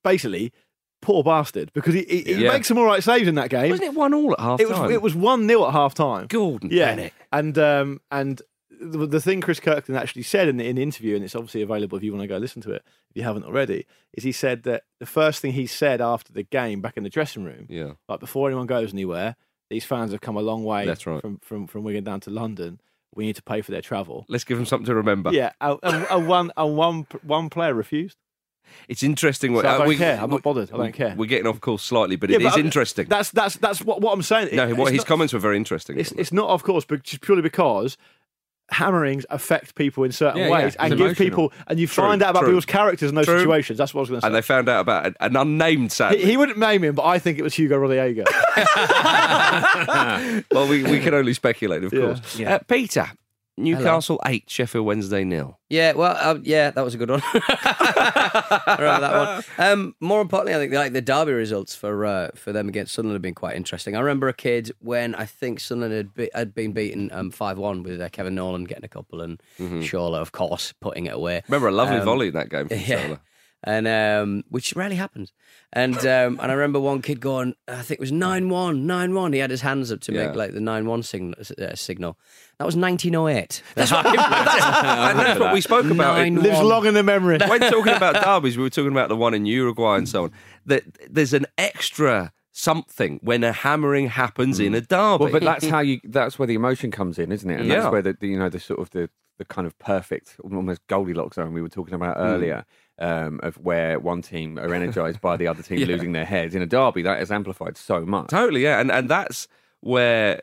basically, 0.04 0.54
poor 1.02 1.22
bastard, 1.24 1.72
because 1.74 1.94
he, 1.94 2.04
he, 2.08 2.22
he 2.36 2.44
makes 2.48 2.68
some 2.68 2.78
all 2.78 2.86
right 2.86 3.04
saves 3.04 3.28
in 3.28 3.36
that 3.36 3.50
game. 3.50 3.72
Wasn't 3.72 3.88
it 3.90 3.94
one 3.94 4.14
all 4.14 4.32
at 4.34 4.40
half 4.40 4.60
It 4.62 4.70
was 4.70 4.92
it 4.92 5.02
was 5.02 5.16
one 5.16 5.48
0 5.48 5.66
at 5.68 5.74
half 5.74 5.94
time. 5.94 6.28
Gordon 6.28 6.70
Yeah, 6.72 6.96
Bennett. 6.96 7.14
and 7.32 7.58
um, 7.58 8.02
and 8.12 8.42
the, 8.80 9.06
the 9.08 9.22
thing 9.22 9.42
Chris 9.42 9.60
Kirkland 9.60 10.00
actually 10.00 10.24
said 10.24 10.48
in 10.48 10.58
the, 10.58 10.66
in 10.68 10.76
the 10.76 10.84
interview, 10.84 11.16
and 11.16 11.24
it's 11.24 11.36
obviously 11.36 11.62
available 11.62 11.98
if 11.98 12.04
you 12.04 12.12
want 12.12 12.24
to 12.24 12.28
go 12.28 12.38
listen 12.38 12.62
to 12.64 12.72
it 12.72 12.84
if 13.10 13.18
you 13.18 13.24
haven't 13.24 13.44
already, 13.46 13.86
is 14.14 14.24
he 14.24 14.32
said 14.32 14.64
that 14.64 14.84
the 15.00 15.06
first 15.06 15.42
thing 15.42 15.54
he 15.54 15.66
said 15.68 16.02
after 16.02 16.32
the 16.34 16.44
game 16.44 16.82
back 16.82 16.98
in 16.98 17.04
the 17.04 17.10
dressing 17.10 17.44
room, 17.44 17.66
Yeah. 17.70 17.94
like 18.10 18.20
before 18.20 18.48
anyone 18.50 18.68
goes 18.68 18.94
anywhere, 18.94 19.36
these 19.70 19.86
fans 19.86 20.12
have 20.12 20.22
come 20.22 20.38
a 20.38 20.42
long 20.42 20.64
way 20.64 20.86
That's 20.86 21.06
right. 21.08 21.22
from, 21.22 21.38
from 21.40 21.68
from 21.68 21.84
Wigan 21.84 22.04
down 22.04 22.20
to 22.22 22.30
London. 22.30 22.80
We 23.16 23.26
need 23.26 23.36
to 23.38 23.44
pay 23.44 23.62
for 23.62 23.72
their 23.72 23.82
travel. 23.82 24.26
Let's 24.28 24.44
give 24.44 24.58
them 24.58 24.66
something 24.66 24.86
to 24.88 24.96
remember. 24.96 25.32
Yeah, 25.32 25.54
and, 25.62 26.28
one 26.28 26.52
and 26.58 26.76
one 26.78 27.08
one 27.24 27.50
player 27.50 27.74
refused. 27.74 28.18
It's 28.90 29.04
interesting. 29.04 29.54
what- 29.54 29.64
So 29.64 29.70
I 29.70 29.76
uh, 29.76 29.78
don't 29.78 29.88
we, 29.88 29.96
care. 29.96 30.20
I'm 30.20 30.30
not 30.30 30.42
bothered. 30.44 30.72
I 30.74 30.78
don't 30.78 30.92
care. 30.92 31.14
We're 31.16 31.28
getting 31.28 31.48
off 31.48 31.62
course 31.62 31.84
slightly, 31.84 32.16
but 32.16 32.30
Yeah, 32.30 32.38
it 32.38 32.42
is 32.44 32.54
I- 32.56 32.60
interesting. 32.60 33.08
That's 33.08 33.32
that's 33.32 33.56
that's 33.58 33.82
what, 33.84 34.02
what 34.02 34.12
I'm 34.12 34.22
saying. 34.24 34.56
no, 34.56 34.68
It- 34.68 34.76
what 34.78 34.92
his 34.92 35.00
not- 35.02 35.08
comments 35.08 35.34
were 35.34 35.40
very 35.40 35.56
interesting. 35.56 35.98
It's, 36.00 36.12
it's 36.14 36.34
not, 36.34 36.50
of 36.50 36.64
course, 36.64 36.84
but 36.84 37.04
just 37.04 37.22
purely 37.22 37.42
because 37.44 37.96
hammerings 38.72 39.26
affect 39.30 39.76
people 39.76 40.04
in 40.04 40.12
certain 40.12 40.40
Yeah, 40.40 40.48
yeah, 40.48 40.52
ways 40.54 40.66
it's 40.68 40.76
and 40.78 40.98
give 40.98 41.16
people, 41.18 41.54
and 41.68 41.80
you 41.80 41.86
True, 41.88 42.04
find 42.04 42.24
out 42.24 42.32
about 42.32 42.40
true. 42.42 42.50
people's 42.50 42.66
characters 42.66 43.10
in 43.10 43.16
those 43.16 43.26
True. 43.26 43.38
situations. 43.40 43.78
That's 43.78 43.94
what 43.94 44.00
I 44.00 44.04
was 44.04 44.10
going 44.10 44.22
to 44.22 44.26
say. 44.26 44.28
and 44.28 44.36
they 44.36 44.42
found 44.42 44.68
out 44.70 44.82
about 44.82 45.06
an, 45.06 45.16
an 45.20 45.36
unnamed 45.36 45.92
sadly. 45.92 46.20
he, 46.20 46.32
he 46.32 46.38
wouldn't 46.38 46.58
name 46.58 46.84
him, 46.84 46.96
but 46.96 47.04
I 47.06 47.20
think 47.20 47.38
it 47.38 47.44
was 47.44 47.54
Hugo 47.54 47.78
Rodallega. 47.80 48.26
well, 50.52 50.68
we, 50.68 50.84
we 50.84 51.00
can 51.00 51.14
only 51.14 51.34
speculate, 51.34 51.84
of 51.84 51.94
Yeah. 51.94 52.00
course. 52.02 52.40
Uh, 52.40 52.60
Peter, 52.68 53.12
Newcastle 53.58 54.20
8, 54.26 54.50
Sheffield 54.50 54.86
Wednesday 54.86 55.24
nil. 55.24 55.58
Yeah, 55.70 55.94
well, 55.94 56.18
uh, 56.20 56.38
yeah, 56.44 56.72
that 56.72 56.84
was 56.84 56.94
a 56.94 56.98
good 56.98 57.10
one. 57.10 57.22
That 58.78 59.44
one. 59.58 59.72
Um, 59.72 59.96
more 60.00 60.22
importantly, 60.22 60.56
I 60.56 60.58
think 60.60 60.74
like 60.74 60.94
the 60.94 61.02
derby 61.02 61.32
results 61.34 61.76
for 61.76 62.06
uh, 62.06 62.30
for 62.36 62.52
them 62.52 62.68
against 62.68 62.94
Sunderland 62.94 63.16
have 63.16 63.22
been 63.22 63.34
quite 63.36 63.56
interesting. 63.56 63.96
I 63.96 64.00
remember 64.00 64.28
a 64.28 64.34
kid 64.34 64.72
when 64.80 65.16
I 65.16 65.26
think 65.26 65.60
Sunderland 65.60 65.94
had, 65.96 66.14
be- 66.14 66.30
had 66.34 66.54
been 66.54 66.72
beaten 66.74 67.10
um, 67.14 67.32
five 67.32 67.58
one 67.58 67.84
with 67.84 68.02
uh, 68.02 68.10
Kevin 68.10 68.36
Nolan 68.36 68.66
getting 68.66 68.86
a 68.86 68.90
couple 68.90 69.22
and 69.22 69.42
Shola, 69.60 70.18
of 70.22 70.32
course, 70.32 70.74
putting 70.82 71.06
it 71.06 71.14
away. 71.14 71.42
Remember 71.48 71.68
a 71.68 71.72
lovely 71.72 71.98
Um, 71.98 72.06
volley 72.06 72.28
in 72.28 72.34
that 72.34 72.50
game 72.50 72.68
from 72.68 72.78
yeah. 72.86 73.08
Shola. 73.08 73.20
And 73.68 73.88
um, 73.88 74.44
which 74.50 74.76
rarely 74.76 74.96
happens. 74.96 75.34
And 75.74 75.98
um, 76.06 76.40
and 76.40 76.52
I 76.52 76.54
remember 76.54 76.80
one 76.80 77.02
kid 77.02 77.20
going, 77.20 77.56
I 77.68 77.82
think 77.82 77.98
it 77.98 78.00
was 78.00 78.12
9 78.12 78.48
1, 78.48 78.86
9 78.86 79.14
1. 79.16 79.34
He 79.34 79.40
had 79.40 79.50
his 79.50 79.62
hands 79.62 79.92
up 79.92 80.02
to 80.02 80.14
Yeah. 80.14 80.28
make 80.28 80.36
like 80.36 80.54
the 80.54 80.60
9 80.60 80.86
1 80.86 81.02
signal, 81.04 81.34
uh, 81.60 81.74
signal. 81.76 82.18
That 82.60 82.66
was 82.66 82.76
1908. 82.76 83.64
That's 83.74 83.92
what, 83.92 84.06
and 84.06 84.16
that's 85.20 85.40
what 85.40 85.52
we 85.54 85.62
spoke 85.62 85.86
about. 85.88 86.18
Nine 86.18 86.38
It- 86.38 86.44
Lives 86.44 86.62
long 86.62 86.86
in 86.86 86.94
the 86.94 87.02
memory. 87.04 87.40
when 87.48 87.60
talking 87.60 87.94
about 87.94 88.24
derbies, 88.24 88.56
we 88.56 88.64
were 88.64 88.70
talking 88.70 88.92
about 88.92 89.10
the 89.10 89.16
one 89.16 89.34
in 89.34 89.46
Uruguay 89.48 89.98
and 89.98 90.08
so 90.08 90.26
on. 90.26 90.32
That 90.68 90.84
there's 91.10 91.34
an 91.34 91.46
extra 91.58 92.32
something 92.52 93.20
when 93.24 93.44
a 93.44 93.52
hammering 93.52 94.08
happens 94.10 94.60
in 94.60 94.74
a 94.76 94.82
derby. 94.82 95.24
Well, 95.24 95.32
but 95.34 95.42
that's 95.42 95.66
how 95.68 95.80
you. 95.80 96.00
That's 96.04 96.38
where 96.40 96.48
the 96.48 96.54
emotion 96.56 96.92
comes 96.92 97.18
in, 97.20 97.32
isn't 97.32 97.50
it? 97.50 97.60
And 97.62 97.68
Yeah. 97.68 97.80
that's 97.82 97.92
where 97.92 98.02
the, 98.02 98.16
the 98.20 98.28
you 98.28 98.38
know 98.40 98.50
the 98.50 98.60
sort 98.60 98.80
of 98.80 98.92
the 98.92 99.10
the 99.38 99.44
kind 99.46 99.68
of 99.68 99.78
perfect, 99.80 100.38
almost 100.44 100.86
Goldilocks 100.88 101.36
zone 101.36 101.52
we 101.52 101.62
were 101.62 101.68
talking 101.68 101.94
about 101.94 102.16
earlier, 102.18 102.64
um, 103.00 103.40
of 103.44 103.58
where 103.58 104.00
one 104.00 104.22
team 104.22 104.58
are 104.58 104.74
energized 104.74 105.22
by 105.22 105.38
the 105.38 105.48
other 105.48 105.62
team 105.68 105.80
Yeah. 105.80 105.88
losing 105.88 106.12
their 106.14 106.26
heads 106.26 106.56
in 106.56 106.62
a 106.62 106.66
derby. 106.66 107.02
That 107.02 107.22
is 107.22 107.32
amplified 107.32 107.78
so 107.78 108.06
much. 108.06 108.30
Totally, 108.30 108.64
yeah, 108.64 108.80
and 108.80 108.92
and 108.92 109.10
that's 109.10 109.48
where. 109.82 110.42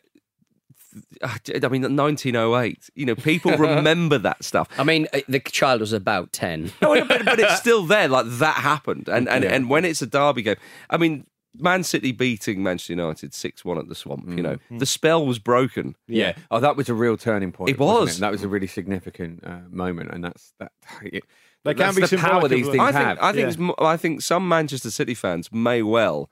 I 1.23 1.69
mean, 1.69 1.83
1908. 1.97 2.91
You 2.95 3.07
know, 3.07 3.15
people 3.15 3.53
remember 3.57 4.19
that 4.19 4.45
stuff. 4.45 4.69
I 4.79 4.85
mean, 4.85 5.07
uh, 5.15 5.21
the 5.27 5.41
child 5.41 5.81
was 5.81 5.95
about 5.95 6.33
10. 6.33 6.71
No, 6.83 7.03
but, 7.07 7.25
but 7.25 7.41
it's 7.41 7.57
still 7.57 7.85
there. 7.87 8.09
Like 8.09 8.27
that 8.29 8.57
happened, 8.57 9.09
and 9.09 9.27
and, 9.29 9.43
and 9.45 9.71
when 9.71 9.85
it's 9.87 10.03
a 10.03 10.07
derby 10.07 10.43
game, 10.43 10.57
I 10.91 10.99
mean, 10.99 11.27
Man 11.59 11.83
City 11.83 12.13
beating 12.13 12.63
Manchester 12.63 12.93
United 12.93 13.33
six 13.33 13.65
one 13.65 13.79
at 13.79 13.89
the 13.89 13.95
Swamp. 13.95 14.29
You 14.29 14.43
know, 14.43 14.59
the 14.71 14.85
spell 14.85 15.25
was 15.25 15.39
broken. 15.39 15.97
Yeah. 16.09 16.35
Oh, 16.51 16.61
that 16.61 16.77
was 16.77 16.91
a 16.91 16.95
real 16.95 17.17
turning 17.17 17.53
point. 17.53 17.71
It 17.71 17.79
wasn't 17.79 18.01
was. 18.01 18.19
That 18.19 18.31
was 18.33 18.43
a 18.43 18.49
really 18.49 18.67
significant 18.67 19.45
uh, 19.45 19.61
moment, 19.71 20.11
and 20.13 20.23
that's 20.25 20.53
that. 20.59 20.73
It, 21.03 21.25
They 21.65 21.75
that's 21.75 21.95
can 21.97 22.03
be 22.03 22.07
the 22.09 22.17
power 22.19 22.49
these 22.49 22.67
things 22.67 22.79
I 22.81 22.93
think 22.93 23.05
have. 23.05 23.19
I 23.21 23.33
think 23.33 23.59
Yeah. 23.59 23.73
I 23.79 23.97
think 23.97 24.21
some 24.23 24.49
Manchester 24.49 24.91
City 24.91 25.15
fans 25.15 25.51
may 25.53 25.83
well 25.83 26.29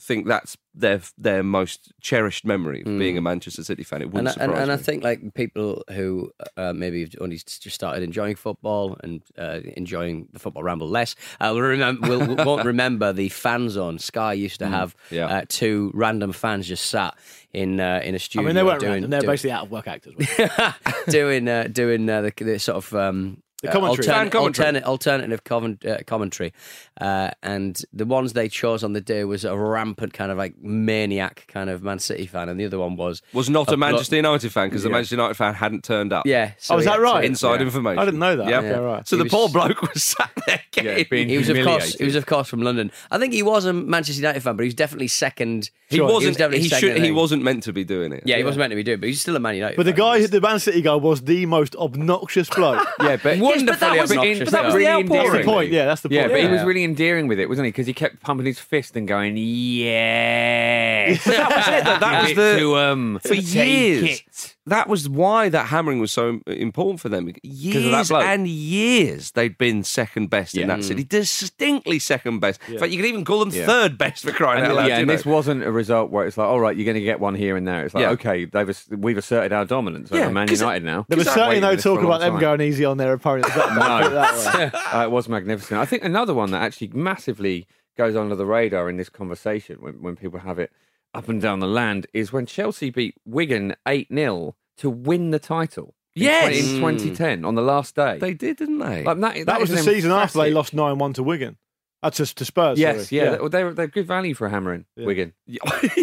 think 0.00 0.26
that's 0.26 0.56
their 0.74 1.00
their 1.16 1.42
most 1.44 1.92
cherished 2.00 2.44
memory 2.44 2.80
of 2.80 2.98
being 2.98 3.16
a 3.16 3.20
Manchester 3.20 3.62
City 3.62 3.84
fan. 3.84 4.00
It 4.02 4.06
And, 4.06 4.12
wouldn't 4.12 4.28
I- 4.28 4.42
and, 4.42 4.50
surprise 4.50 4.62
and 4.62 4.72
I 4.72 4.76
me. 4.76 4.82
think 4.82 5.04
like 5.04 5.34
people 5.34 5.84
who 5.92 6.30
uh, 6.56 6.72
maybe 6.72 7.00
have 7.02 7.14
only 7.20 7.36
just 7.36 7.70
started 7.70 8.02
enjoying 8.02 8.34
football 8.34 8.96
and 9.04 9.22
uh, 9.38 9.60
enjoying 9.76 10.28
the 10.32 10.40
football 10.40 10.64
ramble 10.64 10.88
less 10.88 11.14
uh, 11.40 11.50
will, 11.54 11.60
remember, 11.60 12.08
will, 12.08 12.34
won't 12.44 12.64
remember 12.74 13.12
the 13.12 13.28
fan 13.28 13.68
zone. 13.70 13.98
Sky 14.00 14.32
used 14.32 14.58
to 14.58 14.66
have 14.66 14.96
yeah. 15.10 15.26
uh, 15.26 15.42
two 15.48 15.92
random 15.94 16.32
fans 16.32 16.66
just 16.66 16.86
sat 16.86 17.14
in 17.52 17.78
uh, 17.78 18.00
in 18.02 18.14
a 18.14 18.16
I 18.16 18.18
studio. 18.18 18.42
I 18.42 18.46
mean, 18.46 18.56
they 18.56 18.62
weren't 18.64 18.80
doing, 18.80 18.92
random. 18.94 19.10
They're 19.10 19.20
doing- 19.20 19.30
basically 19.32 19.52
out 19.52 19.66
of 19.66 19.70
work 19.70 19.86
actors. 19.86 20.14
weren't 20.16 20.72
doing 21.08 21.48
uh, 21.48 21.68
doing 21.70 22.10
uh, 22.10 22.22
the, 22.22 22.32
the 22.44 22.58
sort 22.58 22.78
of 22.78 22.92
um, 22.94 23.42
The 23.64 23.72
commentary. 23.72 24.06
altern- 24.06 24.10
Fan 24.14 24.30
commentary. 24.30 24.66
alternate- 24.66 24.84
alternative 24.84 25.44
comment, 25.44 25.84
uh, 25.86 25.98
commentary, 26.06 26.52
uh, 27.00 27.30
and 27.42 27.80
the 27.92 28.04
ones 28.06 28.32
they 28.32 28.48
chose 28.48 28.84
on 28.84 28.92
the 28.92 29.00
day 29.00 29.24
was 29.24 29.44
a 29.44 29.56
rampant 29.56 30.12
kind 30.12 30.30
of 30.30 30.38
like 30.38 30.54
maniac 30.62 31.44
kind 31.48 31.70
of 31.70 31.82
Man 31.82 31.98
City 31.98 32.26
fan, 32.26 32.48
and 32.48 32.58
the 32.60 32.64
other 32.66 32.78
one 32.78 32.96
was 32.96 33.22
was 33.32 33.48
not 33.50 33.62
a 33.68 33.76
blo- 33.76 33.76
Manchester 33.76 34.16
United 34.16 34.52
fan 34.52 34.68
because 34.68 34.82
the 34.82 34.90
Manchester 34.90 35.16
United 35.16 35.34
fan 35.34 35.54
hadn't 35.54 35.84
turned 35.84 36.12
up. 36.12 36.26
Yeah, 36.26 36.52
so 36.58 36.74
oh, 36.74 36.78
is 36.78 36.84
that 36.84 37.00
right? 37.00 37.24
Inside 37.24 37.56
Yeah. 37.56 37.66
information. 37.66 37.98
I 37.98 38.04
didn't 38.04 38.20
know 38.20 38.36
that. 38.36 38.48
Yeah. 38.48 38.58
Okay, 38.58 38.78
right. 38.78 39.08
So 39.08 39.16
He 39.16 39.22
the 39.24 39.28
poor 39.28 39.48
bloke 39.48 39.80
was 39.82 40.02
sat 40.02 40.30
there 40.46 40.60
getting. 40.70 40.98
Yeah, 40.98 41.04
being 41.10 41.28
He 41.28 41.38
was 41.38 41.48
of 41.48 41.56
course 41.64 41.94
he 41.94 42.04
was 42.04 42.14
of 42.14 42.26
course 42.26 42.48
from 42.48 42.62
London. 42.62 42.90
I 43.10 43.18
think 43.18 43.32
he 43.32 43.42
was 43.42 43.64
a 43.64 43.72
Manchester 43.72 44.20
United 44.20 44.42
fan, 44.42 44.56
but 44.56 44.62
he 44.62 44.68
was 44.68 44.74
definitely 44.74 45.08
second. 45.08 45.70
he 45.88 45.96
Sure, 45.96 46.06
wasn't. 46.10 46.36
definitely 46.38 46.60
He, 46.62 46.68
second, 46.68 46.94
should, 46.96 47.04
he 47.04 47.12
wasn't 47.12 47.42
meant 47.42 47.62
to 47.64 47.72
be 47.72 47.84
doing 47.84 48.12
it. 48.12 48.22
Yeah, 48.26 48.36
he 48.36 48.44
wasn't 48.44 48.60
meant 48.60 48.70
to 48.72 48.76
be 48.76 48.82
doing, 48.82 48.98
it, 48.98 49.00
but 49.00 49.08
he's 49.08 49.20
still 49.20 49.36
a 49.36 49.40
Man 49.40 49.54
United. 49.54 49.76
But 49.76 49.86
the 49.86 49.92
guy, 49.92 50.24
the 50.26 50.40
Man 50.40 50.58
City 50.58 50.82
guy, 50.82 50.94
was 50.94 51.22
the 51.22 51.46
most 51.46 51.76
obnoxious 51.76 52.48
bloke. 52.50 52.86
yeah, 53.00 53.16
but 53.22 53.38
wonderfully 53.56 54.00
was- 54.00 54.10
obnoxious. 54.10 54.38
but 54.40 54.50
that 54.52 54.64
was 54.64 54.72
though. 54.74 54.78
the 54.78 54.84
really 54.86 55.02
outpouring. 55.04 55.32
That's 55.32 55.44
the 55.46 55.50
point. 55.52 55.72
Yeah, 55.72 55.84
that's 55.86 56.00
the 56.02 56.08
Yeah, 56.10 56.20
point. 56.22 56.32
but 56.32 56.40
he 56.42 56.48
was 56.48 56.62
really 56.64 56.84
endearing 56.84 57.28
with 57.28 57.38
it, 57.38 57.48
wasn't 57.48 57.66
he? 57.66 57.70
Because 57.70 57.86
he 57.86 57.92
kept 57.94 58.20
pumping 58.20 58.46
his 58.46 58.58
fist 58.58 58.96
and 58.96 59.06
going, 59.08 59.36
"Yeah." 59.36 61.16
But 61.24 61.36
that 61.36 61.56
was 61.56 61.68
it. 61.68 61.84
That, 61.84 62.00
that 62.00 62.20
was 62.22 62.28
Give 62.30 62.38
it 62.38 62.52
the 62.54 62.58
to 62.60 62.76
um, 62.76 63.14
'em. 63.16 63.20
for 63.20 63.28
Take 63.28 63.54
years. 63.54 64.53
It. 64.66 64.70
that 64.70 64.88
was 64.88 65.08
why 65.08 65.48
that 65.48 65.66
hammering 65.66 65.98
was 66.00 66.12
so 66.12 66.40
important 66.46 67.00
for 67.00 67.08
them. 67.08 67.28
of 67.28 67.34
that 67.34 67.40
Years 67.44 68.10
and 68.10 68.48
years 68.48 69.30
they'd 69.32 69.56
been 69.58 69.82
second 69.84 70.30
best 70.30 70.56
in 70.56 70.68
that 70.68 70.80
Mm. 70.80 70.84
city, 70.84 71.04
distinctly 71.04 71.98
second 71.98 72.40
best. 72.40 72.60
In 72.68 72.78
fact, 72.78 72.90
you 72.92 72.96
could 72.98 73.06
even 73.06 73.24
call 73.24 73.40
them 73.40 73.50
Yeah. 73.50 73.66
third 73.66 73.98
best 73.98 74.24
for 74.24 74.32
crying 74.32 74.62
And, 74.62 74.72
out 74.72 74.76
loud. 74.76 74.88
yeah, 74.88 74.98
and 74.98 75.06
know? 75.06 75.12
this 75.14 75.26
wasn't 75.26 75.62
a 75.64 75.70
result 75.72 76.10
where 76.10 76.26
it's 76.26 76.36
like, 76.38 76.46
all 76.46 76.60
right, 76.60 76.76
you're 76.76 76.84
going 76.86 76.94
to 76.96 77.00
get 77.02 77.20
one 77.20 77.34
here 77.34 77.56
and 77.56 77.66
there. 77.66 77.84
It's 77.84 77.94
like, 77.94 78.02
Yeah. 78.02 78.10
okay, 78.10 78.44
they've 78.46 78.84
we've 78.90 79.18
asserted 79.18 79.52
our 79.52 79.64
dominance 79.64 80.10
over 80.12 80.20
Yeah, 80.22 80.30
Man 80.30 80.48
'cause 80.48 80.60
it- 80.60 80.64
United 80.64 80.84
now. 80.84 81.04
There 81.08 81.18
was 81.18 81.28
certainly 81.28 81.60
no 81.60 81.70
for 81.70 81.76
this 81.76 81.82
for 81.84 81.94
talk 81.96 82.04
about 82.04 82.20
them 82.20 82.32
time. 82.32 82.40
going 82.40 82.60
easy 82.60 82.84
on 82.84 82.96
their 82.96 83.12
opponents. 83.12 83.54
That, 83.54 83.74
that, 84.12 84.52
put 84.52 84.60
it 84.62 84.94
uh, 84.94 85.02
it 85.04 85.10
was 85.10 85.28
magnificent. 85.28 85.80
I 85.80 85.84
think 85.84 86.04
another 86.04 86.34
one 86.34 86.50
that 86.52 86.62
actually 86.62 86.88
massively 86.94 87.66
goes 87.96 88.16
under 88.16 88.34
the 88.34 88.46
radar 88.46 88.88
in 88.90 88.96
this 88.96 89.08
conversation 89.08 89.76
when, 89.80 89.94
when 90.02 90.16
people 90.16 90.40
have 90.40 90.58
it 90.58 90.72
up 91.14 91.28
and 91.28 91.40
down 91.40 91.60
the 91.60 91.66
land 91.66 92.06
is 92.12 92.32
when 92.32 92.46
Chelsea 92.46 92.90
beat 92.90 93.14
Wigan 93.24 93.74
8 93.86 94.08
0 94.12 94.56
to 94.78 94.90
win 94.90 95.30
the 95.30 95.38
title. 95.38 95.94
in 96.16 96.22
Yes! 96.22 96.42
20 96.46 96.58
in 96.58 96.64
2010 96.80 97.44
on 97.44 97.54
the 97.54 97.62
last 97.62 97.94
day. 97.94 98.18
they 98.18 98.34
did, 98.34 98.56
didn't 98.56 98.78
they? 98.78 99.04
Like, 99.04 99.20
that, 99.20 99.46
That 99.46 99.60
was 99.60 99.70
the 99.70 99.76
is 99.76 99.84
season 99.84 100.10
after 100.10 100.38
they 100.38 100.50
lost 100.50 100.74
nine 100.74 100.98
one 100.98 101.12
to 101.14 101.22
Wigan. 101.22 101.56
That's 102.02 102.18
just 102.18 102.36
to 102.38 102.44
Spurs. 102.44 102.78
Yes, 102.78 103.08
sorry. 103.08 103.22
yeah, 103.22 103.48
They, 103.48 103.64
were, 103.64 103.72
they're 103.72 103.86
good 103.86 104.06
value 104.06 104.34
for 104.34 104.46
a 104.46 104.50
hammering 104.50 104.84
Yeah. 104.94 105.06
Wigan. 105.06 105.32
yeah, 105.46 105.60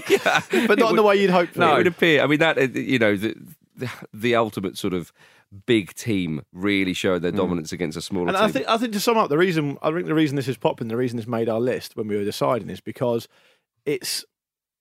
yeah. 0.10 0.42
but 0.68 0.80
not 0.80 0.90
in 0.90 0.96
the 0.96 1.04
way 1.04 1.16
you'd 1.18 1.30
hope. 1.30 1.50
For. 1.50 1.60
No, 1.60 1.76
it 1.76 1.78
would 1.80 1.88
appear. 1.88 2.24
I 2.24 2.28
mean, 2.28 2.40
that 2.40 2.58
uh, 2.58 2.62
you 2.62 2.98
know, 2.98 3.16
the, 3.16 3.36
the, 3.76 3.92
the 4.12 4.36
ultimate 4.36 4.78
sort 4.80 4.94
of 4.94 5.14
big 5.68 5.94
team 5.94 6.42
really 6.54 6.94
showed 6.94 7.22
their 7.22 7.32
dominance 7.32 7.72
against 7.72 7.98
a 7.98 8.02
smaller 8.02 8.30
And 8.30 8.38
team. 8.38 8.46
I 8.46 8.52
think, 8.52 8.68
I 8.70 8.78
think 8.78 8.94
to 8.94 9.00
sum 9.00 9.18
up, 9.18 9.30
the 9.30 9.38
reason 9.38 9.78
I 9.82 9.92
think 9.92 10.08
the 10.08 10.16
reason 10.16 10.38
this 10.38 10.48
is 10.48 10.58
popping, 10.58 10.88
the 10.88 10.98
reason 10.98 11.18
this 11.18 11.28
made 11.28 11.50
our 11.50 11.60
list 11.60 11.96
when 11.96 12.08
we 12.08 12.16
were 12.16 12.24
deciding 12.24 12.70
is 12.70 12.82
because 12.82 13.28
it's 13.86 14.26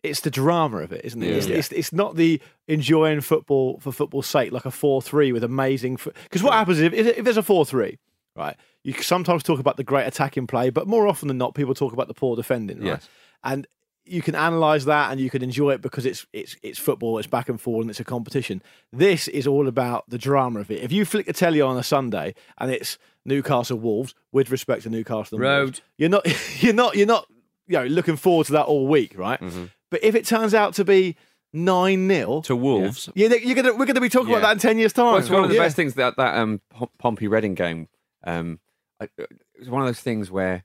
it's 0.03 0.21
the 0.21 0.31
drama 0.31 0.79
of 0.79 0.93
it, 0.93 1.05
isn't 1.05 1.23
it? 1.23 1.29
Yeah. 1.29 1.37
It's, 1.37 1.47
it's 1.47 1.73
it's 1.73 1.93
not 1.93 2.17
the 2.17 2.41
enjoying 2.69 3.21
football 3.21 3.79
for 3.81 3.93
football's 3.93 4.27
sake, 4.27 4.53
like 4.53 4.65
a 4.65 4.71
four 4.71 5.03
three 5.03 5.33
with 5.33 5.45
amazing. 5.45 5.99
Because 6.25 6.43
what 6.43 6.55
happens 6.55 6.81
if, 6.81 6.93
if 6.93 7.25
there's 7.25 7.37
a 7.37 7.43
four 7.43 7.65
three, 7.65 7.99
right? 8.37 8.57
You 8.83 8.95
sometimes 8.95 9.43
talk 9.43 9.61
about 9.61 9.77
the 9.77 9.85
great 9.85 10.07
attacking 10.07 10.47
play, 10.47 10.71
but 10.71 10.87
more 10.87 11.07
often 11.07 11.29
than 11.29 11.39
not, 11.39 11.55
people 11.55 11.75
talk 11.75 11.93
about 11.93 12.09
the 12.09 12.15
poor 12.15 12.35
defending, 12.37 12.79
right? 12.79 12.87
Yes. 12.87 13.09
And 13.45 13.67
you 14.07 14.23
can 14.23 14.35
analyze 14.35 14.87
that 14.87 15.13
and 15.13 15.21
you 15.21 15.31
can 15.31 15.43
enjoy 15.43 15.71
it 15.73 15.83
because 15.83 16.07
it's 16.07 16.27
it's 16.33 16.57
it's 16.63 16.79
football, 16.79 17.19
it's 17.19 17.29
back 17.29 17.49
and 17.49 17.61
forth, 17.61 17.83
and 17.83 17.91
it's 17.91 18.01
a 18.01 18.05
competition. 18.05 18.63
This 18.93 19.29
is 19.29 19.47
all 19.47 19.69
about 19.69 20.09
the 20.09 20.19
drama 20.19 20.61
of 20.61 20.71
it. 20.71 20.83
If 20.83 20.93
you 20.93 21.05
flick 21.05 21.27
the 21.27 21.33
telly 21.33 21.61
on 21.61 21.77
a 21.77 21.83
Sunday 21.83 22.35
and 22.59 22.71
it's 22.71 22.99
Newcastle 23.25 23.79
Wolves, 23.79 24.15
with 24.33 24.51
respect 24.51 24.83
to 24.85 24.91
Newcastle 24.91 25.39
Road. 25.39 25.63
Wolves, 25.63 25.83
you're 25.99 26.09
not 26.09 26.27
you're 26.63 26.75
not 26.75 26.97
you're 26.97 27.07
not 27.07 27.27
you 27.67 27.79
know 27.79 27.85
looking 27.85 28.17
forward 28.17 28.47
to 28.47 28.53
that 28.53 28.65
all 28.65 28.87
week, 28.87 29.19
right? 29.19 29.41
Mm-hmm. 29.41 29.67
But 29.91 30.03
if 30.05 30.15
it 30.15 30.25
turns 30.25 30.55
out 30.55 30.75
to 30.75 30.85
be 30.85 31.17
nine 31.53 32.09
0 32.09 32.43
to 32.43 32.55
Wolves. 32.55 33.09
yeah, 33.15 33.29
you're 33.35 33.57
gonna 33.57 33.75
we're 33.75 33.87
gonna 33.87 34.01
be 34.01 34.09
talking 34.09 34.31
Yeah. 34.31 34.37
about 34.39 34.47
that 34.49 34.53
in 34.53 34.59
ten 34.61 34.79
years' 34.79 34.93
time. 34.93 35.07
Well, 35.07 35.17
it's 35.17 35.31
one 35.31 35.43
of 35.43 35.49
the 35.49 35.57
Yeah. 35.57 35.63
best 35.63 35.77
things 35.77 35.95
that 35.95 36.17
that 36.17 36.37
um, 36.37 36.61
Pompey 36.99 37.27
Reading 37.27 37.55
game. 37.55 37.89
Um, 38.25 38.61
it 39.01 39.11
was 39.59 39.69
one 39.69 39.83
of 39.83 39.89
those 39.89 40.01
things 40.01 40.31
where 40.31 40.63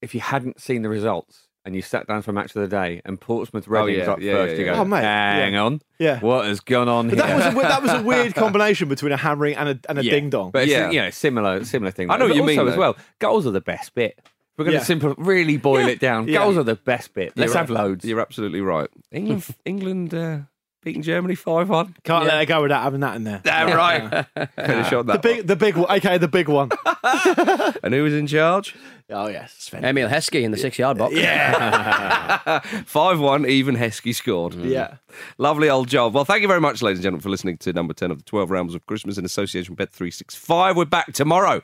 if 0.00 0.14
you 0.14 0.20
hadn't 0.20 0.60
seen 0.60 0.82
the 0.82 0.88
results 0.88 1.46
and 1.64 1.76
you 1.76 1.82
sat 1.82 2.08
down 2.08 2.22
for 2.22 2.32
match 2.32 2.56
of 2.56 2.62
the 2.62 2.66
day 2.66 3.00
and 3.04 3.20
Portsmouth 3.20 3.68
Reading 3.68 4.00
yeah, 4.00 4.06
got 4.06 4.20
yeah, 4.20 4.32
first, 4.32 4.52
yeah, 4.54 4.58
you 4.58 4.64
go, 4.64 4.72
Oh, 4.72 4.84
mate, 4.84 5.02
hang 5.04 5.52
yeah. 5.52 5.62
on, 5.62 5.80
Yeah. 6.00 6.18
what 6.18 6.46
has 6.46 6.58
gone 6.58 6.88
on 6.88 7.08
But 7.10 7.18
here? 7.18 7.26
that 7.28 7.54
was 7.54 7.64
a, 7.64 7.68
that 7.68 7.82
was 7.82 7.92
a 7.92 8.02
weird 8.02 8.34
combination 8.44 8.88
between 8.88 9.12
a 9.12 9.16
hammering 9.16 9.54
and 9.54 9.68
a 9.68 9.78
and 9.88 9.98
a 10.00 10.04
Yeah. 10.04 10.10
ding 10.10 10.30
dong. 10.30 10.50
But 10.50 10.62
it's 10.64 10.72
Yeah. 10.72 10.90
you 10.90 11.00
know, 11.02 11.10
similar 11.10 11.62
similar 11.64 11.92
thing. 11.92 12.10
I 12.10 12.14
know 12.14 12.24
But 12.24 12.30
what 12.30 12.36
you 12.36 12.42
also 12.42 12.64
mean, 12.64 12.68
as 12.72 12.76
well. 12.76 12.96
Goals 13.20 13.46
are 13.46 13.52
the 13.52 13.60
best 13.60 13.94
bit. 13.94 14.18
We're 14.58 14.64
going 14.66 14.72
to 14.74 14.78
Yeah. 14.80 14.84
simple, 14.84 15.14
really 15.16 15.56
boil 15.56 15.86
it 15.88 15.98
down. 16.00 16.28
Yeah. 16.28 16.38
Goals 16.40 16.56
are 16.58 16.62
the 16.62 16.74
best 16.76 17.14
bit. 17.14 17.32
Let's 17.36 17.52
You're 17.52 17.58
have 17.58 17.70
right. 17.70 17.84
loads. 17.84 18.04
You're 18.04 18.20
absolutely 18.20 18.60
right. 18.60 18.88
England, 19.10 19.46
England 19.64 20.14
uh, 20.14 20.38
beating 20.82 21.02
Germany 21.02 21.34
five 21.34 21.68
one. 21.70 21.94
Can't 22.04 22.26
let 22.26 22.42
it 22.42 22.46
go 22.46 22.60
without 22.62 22.82
having 22.82 23.00
that 23.00 23.16
in 23.16 23.24
there. 23.24 23.40
Yeah, 23.44 23.72
right. 23.72 24.26
Finish 24.56 24.92
on 24.92 25.06
The 25.06 25.12
that. 25.14 25.22
big, 25.22 25.46
the 25.46 25.56
big 25.56 25.76
one, 25.76 25.86
aka 25.90 26.18
the 26.18 26.28
big 26.28 26.48
one. 26.48 26.68
one. 26.68 27.74
And 27.82 27.94
who 27.94 28.02
was 28.04 28.12
in 28.14 28.26
charge? 28.26 28.74
Oh 29.10 29.26
yes, 29.26 29.70
Emile 29.74 30.08
Heskey 30.08 30.42
in 30.42 30.52
the 30.52 30.56
six 30.56 30.78
yard 30.78 30.96
box. 30.96 31.14
Yeah, 31.14 32.60
Five 32.86 33.20
one. 33.20 33.44
Even 33.46 33.76
Heskey 33.76 34.14
scored. 34.14 34.54
yeah. 34.54 34.96
Lovely 35.38 35.68
old 35.68 35.88
job. 35.88 36.14
Well, 36.14 36.24
thank 36.24 36.40
you 36.42 36.48
very 36.48 36.60
much, 36.60 36.80
ladies 36.82 36.98
and 36.98 37.02
gentlemen, 37.02 37.20
for 37.20 37.28
listening 37.28 37.58
to 37.58 37.72
number 37.74 37.92
10 37.92 38.10
of 38.10 38.18
the 38.18 38.24
12 38.24 38.50
Rambles 38.50 38.74
of 38.74 38.86
Christmas 38.86 39.18
in 39.18 39.24
association 39.26 39.74
with 39.76 39.90
Bet365. 39.92 40.76
We're 40.76 40.84
back 40.86 41.12
tomorrow 41.12 41.60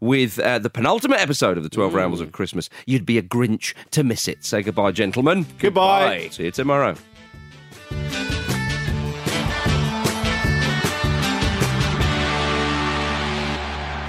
with 0.00 0.38
uh, 0.38 0.58
the 0.58 0.70
penultimate 0.70 1.20
episode 1.20 1.56
of 1.56 1.62
the 1.62 1.70
12 1.70 1.94
Rambles 1.94 2.20
of 2.20 2.32
Christmas. 2.32 2.68
You'd 2.86 3.06
be 3.06 3.18
a 3.18 3.22
Grinch 3.22 3.74
to 3.92 4.04
miss 4.04 4.28
it. 4.28 4.44
Say 4.44 4.62
goodbye, 4.62 4.92
gentlemen. 4.92 5.46
Goodbye. 5.58 6.28
See 6.30 6.44
you 6.44 6.50
tomorrow. 6.50 6.96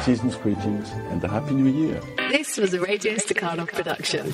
Season's 0.07 0.37
greetings 0.37 0.89
and 1.11 1.21
a 1.21 1.27
happy 1.27 1.53
new 1.53 1.69
year. 1.69 1.99
This 2.31 2.57
was 2.57 2.73
a 2.73 2.79
Radio 2.79 3.17
Staccato 3.17 3.65
production. 3.65 4.33